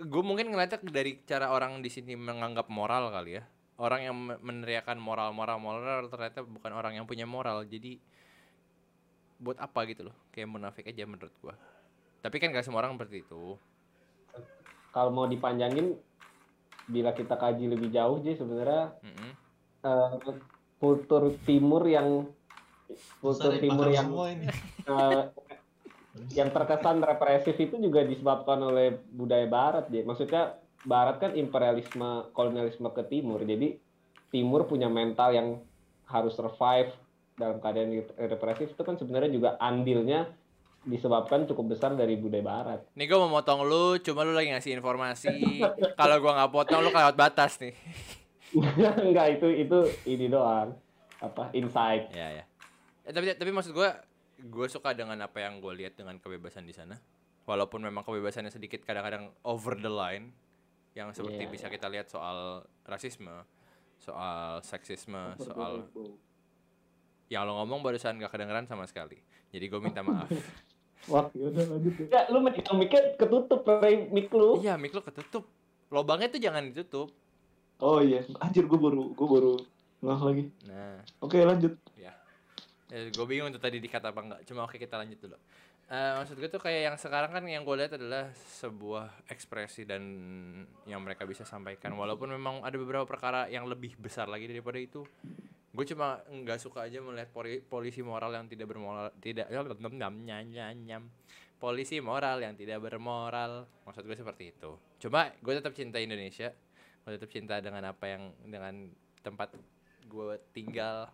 Gue 0.00 0.22
mungkin 0.26 0.50
ngeliatnya 0.50 0.82
dari 0.90 1.22
cara 1.22 1.52
orang 1.54 1.78
di 1.78 1.90
sini 1.92 2.18
menganggap 2.18 2.66
moral 2.66 3.12
kali 3.14 3.38
ya. 3.38 3.44
Orang 3.78 4.00
yang 4.02 4.16
me- 4.16 4.40
meneriakan 4.42 4.98
moral 4.98 5.30
moral 5.30 5.62
moral 5.62 6.08
ternyata 6.10 6.42
bukan 6.42 6.72
orang 6.74 6.98
yang 6.98 7.06
punya 7.06 7.28
moral. 7.28 7.62
Jadi 7.62 8.00
buat 9.42 9.58
apa 9.58 9.82
gitu 9.90 10.06
loh? 10.06 10.14
Kayak 10.30 10.54
munafik 10.54 10.86
aja 10.86 11.02
menurut 11.02 11.34
gue. 11.42 11.54
Tapi 12.22 12.38
kan 12.38 12.54
gak 12.54 12.62
semua 12.62 12.86
orang 12.86 12.94
seperti 12.94 13.26
itu. 13.26 13.58
Kalau 14.94 15.10
mau 15.10 15.26
dipanjangin 15.26 15.98
bila 16.86 17.10
kita 17.10 17.34
kaji 17.34 17.66
lebih 17.66 17.90
jauh 17.90 18.22
sih 18.22 18.34
sebenarnya 18.38 18.94
Mm-mm. 19.02 19.30
eh, 19.86 20.10
kultur 20.82 21.34
timur 21.46 21.86
yang 21.86 22.26
kultur 23.22 23.58
timur 23.62 23.86
yang 23.90 24.10
eh, 24.86 25.22
yang 26.36 26.52
terkesan 26.52 27.00
represif 27.00 27.56
itu 27.56 27.80
juga 27.80 28.04
disebabkan 28.04 28.60
oleh 28.60 29.00
budaya 29.10 29.48
barat 29.48 29.88
ya. 29.88 30.04
Maksudnya 30.04 30.60
barat 30.84 31.22
kan 31.22 31.32
imperialisme 31.32 32.30
kolonialisme 32.36 32.90
ke 32.92 33.02
timur. 33.08 33.40
Jadi 33.42 33.80
timur 34.28 34.68
punya 34.68 34.92
mental 34.92 35.32
yang 35.32 35.48
harus 36.04 36.36
survive 36.36 36.92
dalam 37.36 37.58
keadaan 37.58 37.90
represif 38.28 38.76
itu 38.76 38.82
kan 38.84 38.94
sebenarnya 39.00 39.30
juga 39.32 39.56
andilnya 39.56 40.28
disebabkan 40.82 41.46
cukup 41.46 41.78
besar 41.78 41.94
dari 41.94 42.18
budaya 42.18 42.42
barat. 42.42 42.80
Nih 42.98 43.06
gue 43.06 43.18
mau 43.18 43.30
motong 43.30 43.62
lu, 43.62 44.02
cuma 44.02 44.26
lu 44.26 44.34
lagi 44.34 44.50
ngasih 44.50 44.74
informasi. 44.74 45.62
Kalau 46.00 46.18
gua 46.18 46.42
nggak 46.42 46.50
potong 46.50 46.82
lu 46.82 46.90
kelewat 46.90 47.14
batas 47.14 47.62
nih. 47.62 47.74
Enggak 49.06 49.38
itu 49.38 49.48
itu 49.48 49.78
ini 50.10 50.26
doang 50.26 50.74
apa 51.22 51.54
insight. 51.54 52.10
Ya 52.10 52.42
ya. 52.42 52.44
Eh, 53.06 53.12
tapi 53.14 53.30
tapi 53.32 53.50
maksud 53.54 53.72
gua 53.72 53.94
gue 54.42 54.66
suka 54.66 54.90
dengan 54.90 55.14
apa 55.22 55.38
yang 55.38 55.62
gue 55.62 55.70
lihat 55.70 55.94
dengan 55.94 56.18
kebebasan 56.18 56.66
di 56.66 56.74
sana. 56.74 56.98
Walaupun 57.46 57.78
memang 57.78 58.02
kebebasannya 58.02 58.50
sedikit 58.50 58.82
kadang-kadang 58.82 59.30
over 59.46 59.78
the 59.78 59.90
line, 59.90 60.34
yang 60.98 61.14
seperti 61.14 61.46
Iya. 61.46 61.50
bisa 61.50 61.66
kita 61.70 61.86
lihat 61.86 62.10
soal 62.10 62.66
rasisme, 62.82 63.32
soal 64.02 64.62
seksisme, 64.66 65.38
soal 65.38 65.86
yang 67.32 67.48
lo 67.48 67.56
ngomong 67.64 67.80
barusan 67.80 68.20
gak 68.20 68.28
kedengeran 68.28 68.68
sama 68.68 68.84
sekali. 68.84 69.16
Jadi 69.48 69.64
gue 69.72 69.80
minta 69.80 70.04
maaf. 70.04 70.28
wah 71.10 71.32
yaudah 71.32 71.64
lanjut 71.64 71.94
ya. 71.96 72.06
Ya 72.12 72.20
lu 72.28 72.44
mic 72.44 72.60
ketutup 73.16 73.64
Ray, 73.64 74.06
mic 74.12 74.28
lu. 74.36 74.60
Iya, 74.60 74.76
mic 74.76 74.92
lo 74.92 75.00
ketutup. 75.00 75.48
Lobangnya 75.88 76.28
tuh 76.28 76.40
jangan 76.44 76.68
ditutup. 76.68 77.08
oh 77.80 78.04
iya. 78.04 78.22
Anjir 78.38 78.68
gue 78.68 78.76
baru 78.78 79.16
gue 79.16 79.28
baru 79.28 79.54
ngeh 80.04 80.20
lagi. 80.20 80.44
Nah, 80.68 81.00
oke 81.24 81.40
lanjut. 81.40 81.72
Ya. 81.96 82.12
Gue 82.92 83.24
bingung 83.24 83.48
tuh 83.48 83.58
tadi 83.58 83.80
dikata 83.80 84.12
apa 84.12 84.20
enggak 84.20 84.40
cuma 84.44 84.68
oke 84.68 84.76
kita 84.76 85.00
lanjut 85.00 85.16
dulu. 85.16 85.40
Eh, 85.92 86.12
maksud 86.16 86.40
gue 86.40 86.48
tuh 86.48 86.62
kayak 86.62 86.88
yang 86.88 86.96
sekarang 86.96 87.32
kan 87.34 87.44
yang 87.44 87.66
gue 87.66 87.76
lihat 87.76 87.96
adalah 88.00 88.32
sebuah 88.62 89.28
ekspresi 89.28 89.84
dan 89.84 90.00
yang 90.88 91.00
mereka 91.04 91.28
bisa 91.28 91.44
sampaikan. 91.44 91.92
Walaupun 91.92 92.32
memang 92.32 92.64
ada 92.64 92.76
beberapa 92.80 93.04
perkara 93.04 93.48
yang 93.52 93.68
lebih 93.68 93.98
besar 94.00 94.30
lagi 94.30 94.48
daripada 94.48 94.80
itu 94.80 95.04
gue 95.72 95.84
cuma 95.88 96.20
nggak 96.28 96.60
suka 96.60 96.84
aja 96.84 97.00
melihat 97.00 97.32
poli- 97.32 97.64
polisi 97.64 98.04
moral 98.04 98.36
yang 98.36 98.44
tidak 98.44 98.68
bermoral 98.68 99.08
tidak 99.24 99.48
ya 99.48 99.64
nyam 99.64 100.14
nyam 100.20 100.44
nyam 100.52 100.76
nyam. 100.84 101.02
Polisi 101.56 102.02
moral 102.02 102.42
yang 102.42 102.58
tidak 102.58 102.82
bermoral. 102.82 103.64
Maksud 103.86 104.02
gue 104.04 104.16
seperti 104.18 104.52
itu. 104.52 104.76
Cuma 105.00 105.30
gue 105.30 105.52
tetap 105.54 105.72
cinta 105.72 106.02
Indonesia. 106.02 106.50
Gue 107.06 107.16
tetap 107.16 107.30
cinta 107.30 107.62
dengan 107.62 107.86
apa 107.88 108.04
yang 108.04 108.34
dengan 108.44 108.90
tempat 109.22 109.54
gue 110.10 110.36
tinggal 110.52 111.08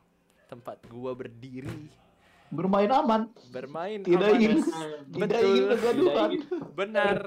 tempat 0.49 0.81
gue 0.89 1.13
berdiri. 1.13 1.93
Bermain 2.49 2.89
aman. 2.89 3.29
Bermain 3.53 4.01
tidak 4.03 4.33
aman. 4.33 4.41
ingin 4.41 4.59
tidak 5.15 5.41
ingin 5.45 5.65
kegaduhan. 5.77 6.31
Benar. 6.73 7.19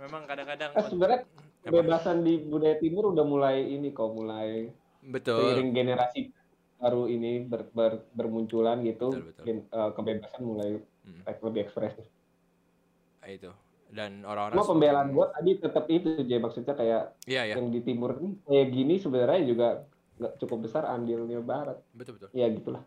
Memang 0.00 0.22
kadang-kadang 0.24 0.70
Nah, 0.72 0.88
sebenarnya 0.88 1.20
kebebasan 1.60 2.24
di 2.24 2.40
budaya 2.48 2.80
timur 2.80 3.12
udah 3.12 3.24
mulai 3.28 3.60
ini 3.68 3.92
kok 3.92 4.16
mulai 4.16 4.72
betul 5.00 5.40
seiring 5.40 5.70
generasi 5.72 6.20
baru 6.76 7.04
ini 7.06 7.44
ber- 7.44 7.68
ber- 7.72 8.08
bermunculan 8.12 8.80
gitu 8.84 9.12
Betul, 9.12 9.24
betul. 9.32 9.44
gen- 9.44 9.68
eh, 9.68 9.90
kebebasan 9.92 10.42
mulai 10.42 10.70
Mm. 11.00 11.24
lebih 11.24 11.60
ekspresif. 11.64 12.04
Ah, 13.20 13.28
itu 13.28 13.52
dan 13.90 14.22
orang-orang 14.22 14.54
Cuma 14.56 14.68
pembelaan 14.70 15.08
gue 15.10 15.26
tadi 15.34 15.50
tetap 15.58 15.84
itu 15.90 16.08
J 16.22 16.30
maksudnya 16.38 16.74
kayak 16.78 17.02
iya 17.26 17.42
ya 17.48 17.54
yang 17.58 17.68
di 17.74 17.80
timur 17.82 18.16
nih 18.22 18.38
kayak 18.46 18.66
gini 18.70 18.94
sebenarnya 18.96 19.40
juga 19.44 19.68
nggak 20.20 20.32
cukup 20.38 20.58
besar 20.68 20.84
andilnya 20.86 21.40
barat. 21.42 21.80
betul 21.96 22.16
betul 22.20 22.28
Ya 22.32 22.46
gitulah. 22.52 22.84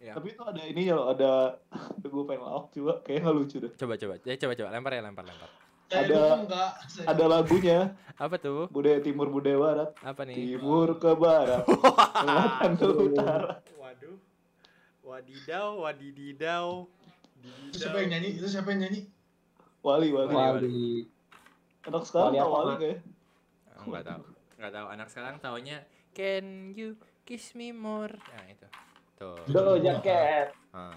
Ya. 0.00 0.16
Tapi 0.16 0.32
itu 0.32 0.40
ada 0.40 0.62
ininya 0.64 0.94
loh, 0.96 1.06
ada 1.12 1.60
gue 2.00 2.24
pengen 2.24 2.40
lauk 2.40 2.72
juga, 2.72 3.04
kayaknya 3.04 3.20
nggak 3.28 3.36
lucu 3.36 3.56
deh. 3.60 3.72
coba 3.76 3.94
coba 4.00 4.14
ya 4.24 4.34
coba 4.40 4.52
coba 4.56 4.68
lempar 4.72 4.92
ya 4.96 5.02
lempar 5.04 5.24
lempar 5.28 5.50
Ada- 5.90 6.38
enggak? 6.40 6.70
Ada 7.02 7.24
lagunya, 7.26 7.78
apa 8.14 8.36
tuh 8.36 8.70
budaya 8.70 8.98
timur 8.98 9.26
budaya 9.26 9.58
barat, 9.58 9.90
apa 10.00 10.22
nih 10.22 10.36
timur 10.54 10.94
ke 10.96 11.10
barat, 11.12 11.66
selatan 12.22 12.70
ke 12.74 12.86
utara. 12.86 13.58
waduh 13.74 14.16
wadidaw 15.02 15.80
wadididau 15.80 16.86
Itu 17.40 17.76
siapa 17.80 17.98
yang 18.00 18.10
nyanyi? 18.14 18.36
Itu 18.36 18.46
siapa 18.46 18.70
yang 18.70 18.86
nyanyi? 18.86 19.00
Wali, 19.80 20.08
wali. 20.10 20.28
Wali. 20.28 20.46
Wali. 20.60 20.90
Anak 21.82 22.04
sekarang 22.04 22.30
Wali 22.30 22.38
tau 22.38 22.52
wali 22.52 22.74
kayak. 22.76 22.98
Nggak 23.80 24.04
tahu 24.04 24.22
nggak 24.60 24.72
tahu 24.76 24.86
anak 24.86 25.08
sekarang 25.08 25.34
taunya 25.40 25.78
can 26.12 26.44
you 26.70 26.92
kiss 27.24 27.56
me 27.56 27.72
more 27.72 28.12
nah 28.28 28.44
itu 28.44 28.68
tuh 29.16 29.40
Do 29.48 29.80
jaket. 29.80 30.52
Ah, 30.70 30.92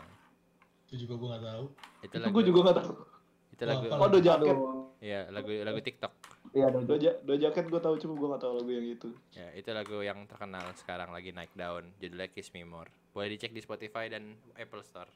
Itu 0.86 1.08
juga 1.08 1.14
gua 1.16 1.28
nggak 1.34 1.44
tahu. 1.48 1.66
itu 2.02 2.14
Itu 2.14 2.28
gue 2.30 2.44
juga 2.44 2.60
nggak 2.62 2.78
tahu. 2.78 2.94
itu 3.50 3.64
lagu 3.64 3.84
Oh, 3.90 4.08
do 4.08 4.20
jaket. 4.20 4.56
Aduh. 5.04 5.06
ya 5.06 5.28
lagu 5.30 5.52
lagu 5.52 5.80
TikTok. 5.80 6.14
Iya 6.54 6.70
do 6.70 6.80
Do, 6.82 6.96
ja- 6.96 7.20
do 7.20 7.36
jaket 7.36 7.66
gue 7.66 7.78
tahu 7.78 7.96
cuma 7.98 8.14
gue 8.14 8.28
nggak 8.30 8.40
tahu 8.42 8.54
lagu 8.56 8.72
yang 8.72 8.88
itu. 8.88 9.10
ya 9.32 9.52
itu 9.52 9.70
lagu 9.70 10.00
yang 10.00 10.24
terkenal 10.24 10.64
sekarang 10.76 11.12
lagi 11.12 11.30
naik 11.30 11.52
daun. 11.54 11.92
Judulnya 11.98 12.30
Kiss 12.30 12.50
Me 12.50 12.64
More. 12.64 12.88
Boleh 13.12 13.28
dicek 13.30 13.52
di 13.52 13.60
Spotify 13.60 14.08
dan 14.08 14.24
Apple 14.54 14.80
Store. 14.82 15.12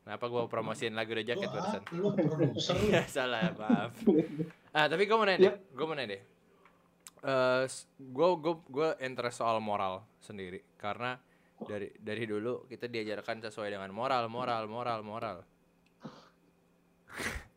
Kenapa 0.00 0.26
gua 0.26 0.44
promosiin 0.44 0.92
lagu 0.92 1.12
do 1.12 1.20
jaket 1.20 1.44
Lu, 1.44 1.52
ah, 1.52 1.54
barusan 1.54 1.82
lu 1.92 2.08
produser 2.10 2.74
lu. 2.74 2.88
ya 2.88 3.04
salah 3.06 3.52
maaf. 3.52 3.92
Ah 4.70 4.86
tapi 4.86 5.04
gue 5.04 5.12
mau 5.12 5.22
nanya 5.22 5.38
deh 5.40 5.54
gue 5.70 5.84
mau 5.84 5.94
nanya 5.94 6.10
deh. 6.10 6.22
Eh 7.22 7.64
gue 8.00 8.28
gue 8.34 8.54
gue 8.66 8.88
interest 9.00 9.38
soal 9.38 9.60
moral 9.60 10.02
sendiri. 10.18 10.64
Karena 10.74 11.14
dari 11.60 11.92
dari 11.94 12.24
dulu 12.24 12.64
kita 12.64 12.88
diajarkan 12.88 13.44
sesuai 13.44 13.70
dengan 13.70 13.92
moral 13.92 14.26
moral 14.26 14.64
moral 14.66 15.04
moral 15.04 15.36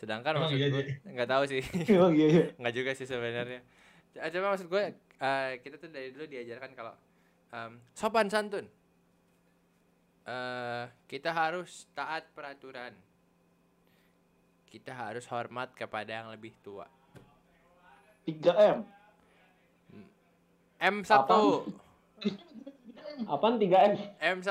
sedangkan 0.00 0.32
Emang 0.32 0.48
maksud 0.48 0.56
iya, 0.56 0.68
gue 0.72 0.84
nggak 1.04 1.28
tahu 1.28 1.44
sih. 1.44 1.60
Emang 1.92 2.16
iya, 2.16 2.28
iya. 2.32 2.44
nggak 2.56 2.74
juga 2.74 2.90
sih 2.96 3.04
sebenarnya. 3.04 3.60
C- 4.16 4.30
coba 4.32 4.56
maksud 4.56 4.66
gue 4.72 4.84
eh, 5.20 5.50
kita 5.60 5.76
tuh 5.76 5.92
dari 5.92 6.08
dulu 6.08 6.24
diajarkan 6.24 6.70
kalau 6.72 6.94
em, 7.52 7.72
sopan 7.92 8.32
santun. 8.32 8.64
Eh 10.24 10.84
kita 11.04 11.36
harus 11.36 11.84
taat 11.92 12.32
peraturan. 12.32 12.96
Kita 14.70 14.96
harus 14.96 15.28
hormat 15.28 15.76
kepada 15.76 16.08
yang 16.08 16.32
lebih 16.32 16.56
tua. 16.64 16.88
3M. 18.24 18.86
M1 20.80 21.12
Apaan? 23.28 23.60
3M? 23.60 23.92
M1 24.16 24.48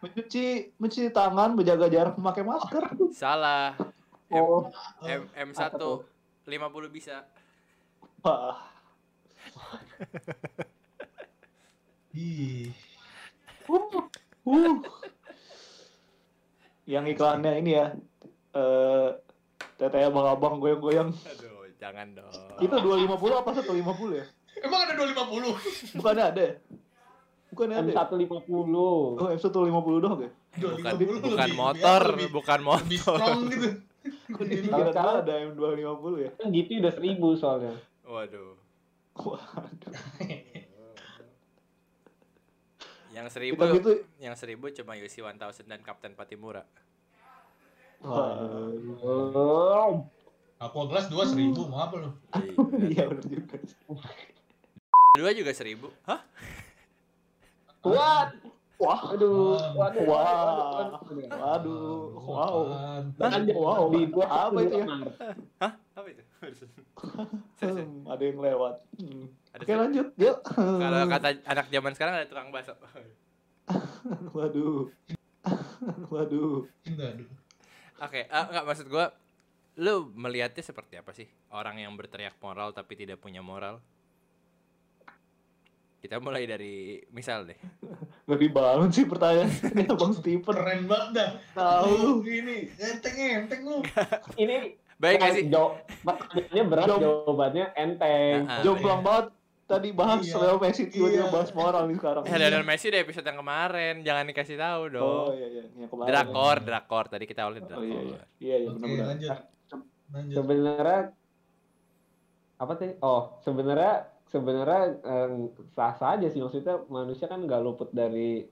Mencuci, 0.00 0.72
mencuci 0.80 1.12
tangan, 1.12 1.52
menjaga 1.52 1.86
jarak, 1.92 2.16
memakai 2.16 2.40
masker. 2.40 2.84
salah. 3.12 3.76
M, 3.76 3.89
Oh, 4.30 4.62
M, 5.02 5.26
M1 5.34 5.58
apa 5.58 5.74
tuh? 5.74 6.06
50 6.46 6.54
bisa 6.88 7.26
Wah, 8.20 8.58
Ih, 12.12 12.70
uh. 13.66 13.94
Yang 16.84 17.04
iklannya 17.14 17.52
ini 17.56 17.70
ya. 17.72 17.86
Eh 18.50 19.08
teteh 19.78 20.04
abang-abang 20.04 20.58
goyang-goyang. 20.58 21.14
aduh 21.14 21.64
jangan 21.80 22.12
dong 22.12 22.28
Itu 22.60 22.76
250 22.76 23.16
apa 23.32 23.50
150 23.56 24.12
ya? 24.12 24.26
emang 24.60 24.80
ada 24.84 24.92
250? 24.92 25.96
Bukannya 25.96 26.24
ada 26.26 26.42
ya? 26.42 26.54
Bukannya 27.48 27.76
ada 27.78 27.88
ya? 27.88 27.94
M150. 28.04 28.74
Oh, 28.76 29.28
M150 29.30 29.88
doang 29.98 30.20
ya? 30.20 30.30
bukan 30.50 30.92
250 30.92 31.24
bukan 31.24 31.46
lebih- 31.46 31.56
motor 31.56 32.02
lebih, 32.12 32.28
bukan 32.28 32.58
lebih 32.60 33.00
motor 33.00 33.16
strong 33.16 33.40
gitu. 33.48 33.68
Kalau 34.34 34.90
sekarang- 34.90 35.22
ada 35.22 35.32
M250 35.46 36.14
ya? 36.18 36.30
Kan 36.34 36.46
gitu 36.50 36.70
udah 36.78 36.92
1000 36.92 37.36
soalnya. 37.36 37.74
waduh 38.02 38.54
Waduh. 39.14 39.92
yang 43.10 43.26
seribu 43.26 43.58
gitu. 43.74 43.90
yang 44.16 44.34
seribu 44.34 44.70
cuma 44.70 44.94
Yusi 44.94 45.20
1000 45.20 45.66
dan 45.66 45.80
Kapten 45.80 46.14
Patimura 46.14 46.64
Waduh. 48.00 50.04
Aqua 50.56 50.82
Glass 50.86 51.06
2 51.06 51.26
seribu, 51.26 51.66
mau 51.66 51.82
apa 51.82 51.94
lu? 51.96 52.10
Iya 52.82 53.08
benar 53.08 53.24
juga. 53.24 53.56
dua 55.12 55.32
juga 55.32 55.50
seribu 55.50 55.88
hah 56.04 56.20
Kuat. 57.80 58.36
Wah, 58.80 59.12
Aduh. 59.12 59.60
Wah. 59.76 59.92
Waduh. 59.92 60.02
Wah. 60.08 60.88
waduh, 61.28 62.16
wow. 62.16 62.64
Wow. 63.52 63.92
di 63.92 64.08
gua 64.08 64.26
Apa 64.48 64.58
itu 64.64 64.76
ya? 64.80 64.86
hah 65.60 65.72
apa 65.76 66.08
itu. 66.08 66.22
Hmm, 67.60 68.08
ada 68.16 68.22
yang 68.24 68.40
lewat. 68.40 68.74
Hmm. 68.96 69.28
Ada 69.52 69.62
Oke 69.68 69.72
lanjut, 69.76 70.06
yuk. 70.16 70.36
kalau 70.56 71.00
kata 71.12 71.28
anak 71.44 71.66
zaman 71.68 71.92
sekarang 71.92 72.14
ada 72.16 72.24
tukang 72.24 72.48
bakso 72.48 72.72
Waduh. 74.36 74.88
Waduh. 76.08 76.64
Aduh. 76.88 77.28
Oke, 78.00 78.20
eh, 78.24 78.44
enggak 78.48 78.64
maksud 78.64 78.88
gua 78.88 79.12
lu 79.76 80.08
melihatnya 80.16 80.64
seperti 80.64 80.96
apa 80.96 81.12
sih 81.12 81.28
orang 81.52 81.84
yang 81.84 81.92
berteriak 82.00 82.40
moral 82.40 82.72
tapi 82.72 82.96
tidak 82.96 83.20
punya 83.20 83.44
moral? 83.44 83.84
Kita 86.00 86.16
mulai 86.16 86.44
dari 86.44 86.74
misal 87.10 87.44
deh. 87.44 87.58
Gak 88.26 88.38
dibangun 88.38 88.88
sih 88.88 89.04
pertanyaannya 89.04 89.84
Bang 90.00 90.12
Steven. 90.12 90.40
Keren 90.46 90.82
banget 90.86 91.08
dah. 91.12 91.30
Tahu. 91.52 91.92
Lu 91.92 92.12
ini 92.22 92.72
enteng 92.72 93.16
enteng 93.16 93.60
lu. 93.62 93.78
Ini 94.40 94.80
Baik 94.96 95.16
gak 95.18 95.32
sih? 95.32 95.44
Jawab, 95.48 95.80
pertanyaannya 95.98 96.64
berat, 96.66 96.84
Jawab. 96.84 97.00
jawabannya 97.00 97.66
enteng. 97.74 98.44
Ah, 98.44 98.52
ah. 98.52 98.60
Jomplang 98.60 99.00
banget 99.00 99.26
tadi 99.64 99.88
bahas 99.90 100.20
Iya. 100.20 100.36
Leo 100.36 100.56
Messi 100.58 100.82
tiba-tiba 100.86 101.24
Iya. 101.24 101.32
bahas 101.32 101.50
moral 101.50 101.82
nih 101.86 101.96
sekarang. 101.96 102.22
Eh, 102.22 102.36
Lionel 102.36 102.64
Messi 102.64 102.86
di 102.86 102.98
episode 102.98 103.24
yang 103.24 103.38
kemarin, 103.38 103.94
jangan 104.02 104.24
dikasih 104.26 104.56
tahu 104.56 104.82
Oh 104.82 104.92
dong. 104.92 105.26
iya 105.32 105.46
iya, 105.48 105.62
yang 105.74 105.88
kemarin. 105.88 106.08
Drakor, 106.10 106.56
drakor. 106.60 107.04
Tadi 107.08 107.24
kita 107.24 107.40
Oh 107.42 107.50
drakor. 107.50 107.80
iya 107.80 108.00
iya. 108.02 108.20
Iya 108.38 108.56
iya 108.58 108.68
benar-benar. 108.68 109.06
lanjut. 109.08 109.30
Lanjut. 110.10 110.34
Sebenarnya 110.36 111.00
apa 112.58 112.72
sih? 112.76 112.90
Oh, 113.00 113.22
sebenarnya 113.40 113.94
sebenarnya 114.30 114.82
eh, 115.02 115.28
sah 115.74 115.94
saja 115.98 116.26
sih 116.30 116.40
maksudnya 116.40 116.80
manusia 116.86 117.26
kan 117.26 117.42
nggak 117.42 117.60
luput 117.60 117.90
dari 117.90 118.46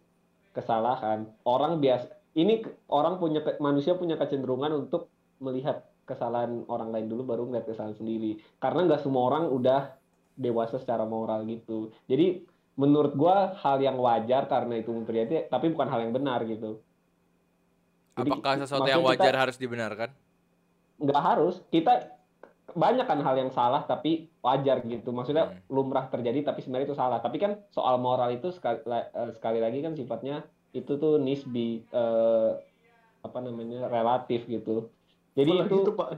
kesalahan. 0.53 1.27
Orang 1.47 1.79
biasa 1.79 2.11
ini 2.35 2.63
orang 2.91 3.19
punya 3.19 3.41
manusia 3.59 3.95
punya 3.95 4.19
kecenderungan 4.19 4.87
untuk 4.87 5.11
melihat 5.39 5.87
kesalahan 6.03 6.67
orang 6.67 6.91
lain 6.91 7.07
dulu 7.07 7.23
baru 7.25 7.43
melihat 7.47 7.71
kesalahan 7.71 7.95
sendiri. 7.95 8.43
Karena 8.59 8.91
nggak 8.91 9.03
semua 9.03 9.31
orang 9.31 9.49
udah 9.49 9.95
dewasa 10.35 10.79
secara 10.79 11.07
moral 11.07 11.47
gitu. 11.47 11.91
Jadi 12.07 12.43
menurut 12.79 13.15
gua 13.15 13.55
hal 13.59 13.83
yang 13.83 13.99
wajar 13.99 14.47
karena 14.47 14.79
itu 14.79 14.91
terjadi, 15.03 15.51
tapi 15.51 15.71
bukan 15.71 15.89
hal 15.91 15.99
yang 16.07 16.15
benar 16.15 16.47
gitu. 16.47 16.79
Jadi, 18.19 18.31
Apakah 18.35 18.55
sesuatu 18.59 18.87
yang 18.87 19.03
wajar 19.07 19.31
kita- 19.31 19.43
harus 19.47 19.57
dibenarkan? 19.59 20.11
nggak 20.99 21.23
harus 21.23 21.63
kita 21.71 22.18
banyak 22.75 23.09
kan 23.09 23.21
hal 23.25 23.37
yang 23.37 23.49
salah 23.49 23.85
tapi 23.85 24.29
wajar 24.45 24.85
gitu 24.85 25.09
maksudnya 25.09 25.49
Hmm. 25.49 25.61
lumrah 25.73 26.09
terjadi 26.09 26.45
tapi 26.45 26.61
sebenarnya 26.61 26.93
itu 26.93 26.99
salah 26.99 27.19
tapi 27.19 27.41
kan 27.41 27.57
soal 27.73 27.97
moral 27.97 28.29
itu 28.29 28.53
sekali, 28.53 28.85
eh, 28.85 29.31
sekali 29.33 29.59
lagi 29.63 29.81
kan 29.81 29.97
sifatnya 29.97 30.45
itu 30.77 31.01
tuh 31.01 31.17
nisbi 31.17 31.81
eh, 31.89 32.51
apa 33.19 33.39
namanya 33.41 33.89
relatif 33.89 34.45
gitu 34.45 34.93
jadi 35.33 35.55
Apalagi 35.55 35.71
itu 35.71 35.77
itu 35.87 35.93
Pak. 35.95 36.09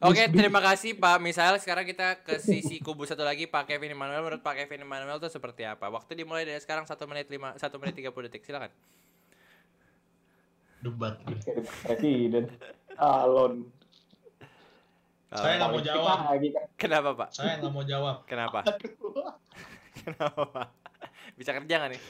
Oke, 0.00 0.22
Nisbi. 0.24 0.36
terima 0.40 0.60
kasih 0.62 0.96
Pak. 0.96 1.18
Misal 1.20 1.58
sekarang 1.60 1.84
kita 1.84 2.22
ke 2.22 2.38
sisi 2.40 2.78
kubu 2.80 3.04
satu 3.04 3.20
lagi 3.20 3.44
Pak 3.44 3.68
Kevin 3.68 3.92
Emmanuel. 3.92 4.22
Menurut 4.22 4.40
Pak 4.40 4.56
Kevin 4.56 4.86
Emmanuel 4.86 5.18
itu 5.18 5.28
seperti 5.28 5.66
apa? 5.66 5.90
Waktu 5.90 6.16
dimulai 6.16 6.46
dari 6.46 6.56
sekarang 6.56 6.86
1 6.88 6.94
menit 7.04 7.28
5 7.28 7.58
1 7.58 7.80
menit 7.82 7.94
30 7.98 8.24
detik. 8.30 8.46
Silakan. 8.46 8.70
Debat. 10.80 11.20
presiden 11.84 12.48
Alon. 12.96 13.68
Saya 15.30 15.62
nggak 15.62 15.70
mau 15.70 15.82
jawab. 15.82 16.18
Kenapa 16.74 17.08
Pak? 17.14 17.28
Saya 17.30 17.62
nggak 17.62 17.72
mau 17.72 17.84
jawab. 17.86 18.16
Kenapa? 18.30 18.60
Kenapa 20.02 20.42
Pak? 20.50 20.68
Bisa 21.38 21.54
kerja 21.54 21.74
nggak 21.78 21.90
nih? 21.94 22.02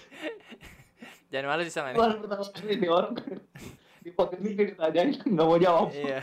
Jangan 1.30 1.46
malu 1.52 1.62
sih 1.68 1.74
sama 1.74 1.92
nih. 1.92 2.00
Baru 2.00 2.14
pertama 2.24 2.44
kali 2.48 2.74
nih 2.80 2.90
orang 2.90 3.12
di 4.00 4.10
podcast 4.16 4.40
ini 4.40 4.52
ditanyain 4.72 5.10
nggak 5.20 5.46
mau 5.46 5.58
jawab. 5.60 5.92
Iya. 5.92 6.20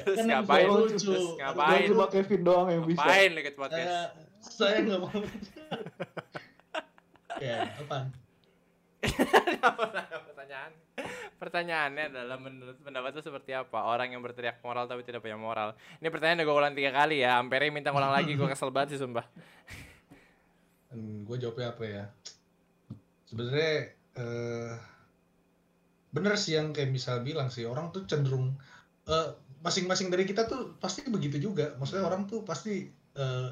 Terus 0.00 0.16
Kan 0.16 0.26
ngapain? 0.32 0.66
lucu. 0.66 0.96
Terus 1.12 1.26
ngapain? 1.36 1.86
Cuma 1.92 2.06
Kevin 2.08 2.40
doang 2.40 2.68
yang 2.72 2.84
bisa. 2.88 3.04
Ngapain 3.04 3.30
Saya 3.36 3.52
podcast? 3.52 3.90
saya 4.40 4.76
nggak 4.88 5.00
mau. 5.04 5.20
ya, 7.44 7.56
apaan? 7.76 8.08
pertanyaan? 10.28 10.72
Pertanyaannya 11.40 12.04
adalah 12.12 12.36
menurut 12.36 12.76
pendapat 12.84 13.16
lu 13.16 13.22
seperti 13.24 13.56
apa? 13.56 13.88
Orang 13.88 14.12
yang 14.12 14.20
berteriak 14.20 14.60
moral 14.60 14.84
tapi 14.84 15.00
tidak 15.08 15.24
punya 15.24 15.40
moral. 15.40 15.72
Ini 16.04 16.08
pertanyaan 16.12 16.44
udah 16.44 16.46
gue 16.46 16.56
ulang 16.60 16.76
tiga 16.76 16.92
kali 16.92 17.24
ya. 17.24 17.40
Ampere 17.40 17.72
minta 17.72 17.92
ngulang 17.92 18.12
lagi 18.12 18.36
gue 18.36 18.48
kesel 18.48 18.68
banget 18.68 18.96
sih 18.96 19.00
sumpah. 19.00 19.24
Gue 21.26 21.38
jawabnya 21.38 21.70
apa 21.70 21.84
ya? 21.86 22.04
Sebenarnya 23.30 23.94
eh 24.18 24.74
bener 26.10 26.34
sih 26.34 26.58
yang 26.58 26.74
kayak 26.74 26.90
misal 26.90 27.22
bilang 27.22 27.46
sih 27.46 27.62
orang 27.62 27.94
tuh 27.94 28.02
cenderung 28.10 28.58
eh, 29.06 29.28
masing-masing 29.62 30.10
dari 30.10 30.26
kita 30.26 30.50
tuh 30.50 30.74
pasti 30.82 31.06
begitu 31.06 31.38
juga. 31.38 31.78
Maksudnya 31.78 32.10
orang 32.10 32.26
tuh 32.26 32.42
pasti 32.42 32.90
eh, 33.14 33.50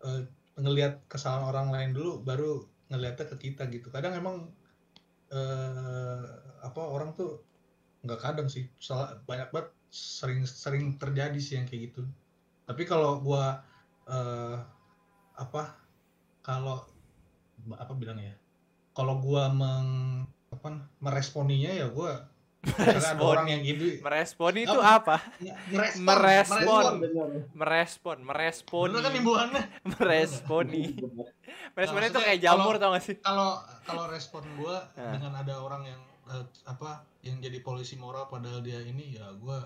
eh, 0.00 0.22
ngelihat 0.56 1.04
kesalahan 1.12 1.44
orang 1.52 1.68
lain 1.68 1.90
dulu 1.92 2.24
baru 2.24 2.64
ngeliatnya 2.88 3.28
ke 3.28 3.36
kita 3.36 3.68
gitu. 3.68 3.92
Kadang 3.92 4.16
emang 4.16 4.48
eh, 5.32 6.22
apa 6.62 6.82
orang 6.84 7.16
tuh 7.16 7.42
nggak 8.04 8.20
kadang 8.20 8.48
sih. 8.52 8.68
Salah 8.78 9.18
banyak 9.24 9.48
banget 9.50 9.68
sering 9.92 10.44
sering 10.48 10.96
terjadi 11.00 11.38
sih 11.40 11.58
yang 11.60 11.66
kayak 11.68 11.92
gitu. 11.92 12.02
Tapi 12.68 12.82
kalau 12.86 13.18
gua 13.20 13.64
eh, 14.08 14.56
apa 15.36 15.62
kalau 16.44 16.84
apa 17.78 17.92
bilangnya 17.94 18.36
kalau 18.92 19.20
gua 19.22 19.48
meng 19.52 19.88
apa 20.52 20.68
meresponinya 21.00 21.72
ya 21.72 21.86
gua 21.88 22.31
ada 22.62 23.18
orang 23.18 23.46
yang 23.48 23.60
gitu. 23.60 23.98
Merespon 24.00 24.54
itu 24.56 24.70
Apa? 24.72 25.18
apa? 25.18 25.26
Merespon. 25.98 26.92
Merespon. 27.02 27.36
Merespon. 27.52 28.18
Merespon. 28.22 28.86
Bener 28.88 29.02
kan 29.02 29.12
imbuhannya? 29.12 29.62
Meresponi. 29.84 30.84
Merespon 31.74 32.02
itu 32.04 32.18
kayak 32.18 32.38
jamur 32.38 32.76
kalau- 32.76 32.80
tau 32.80 32.94
gak 32.94 33.04
sih? 33.04 33.16
kalau 33.18 33.50
kalau 33.82 34.04
respon 34.06 34.46
gua 34.54 34.86
Nah. 34.94 35.10
dengan 35.12 35.32
ada 35.36 35.58
orang 35.58 35.82
yang 35.84 36.00
eh, 36.24 36.44
apa 36.64 37.02
yang 37.20 37.38
jadi 37.38 37.58
polisi 37.60 37.94
moral 37.94 38.26
padahal 38.26 38.60
dia 38.60 38.78
ini 38.78 39.14
ya 39.14 39.26
gua 39.34 39.58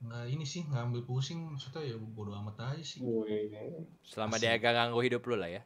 nggak 0.00 0.24
ini 0.28 0.44
sih 0.44 0.60
nggak 0.62 0.84
ambil 0.84 1.02
pusing. 1.02 1.40
Maksudnya 1.48 1.80
ya 1.82 1.96
bodo 1.96 2.36
amat 2.36 2.76
aja 2.76 2.84
sih. 2.84 3.00
Selama 4.04 4.36
Asik. 4.36 4.44
dia 4.44 4.58
gak 4.58 4.74
ganggu 4.74 5.00
hidup 5.00 5.24
lu 5.24 5.36
lah 5.36 5.48
ya 5.50 5.64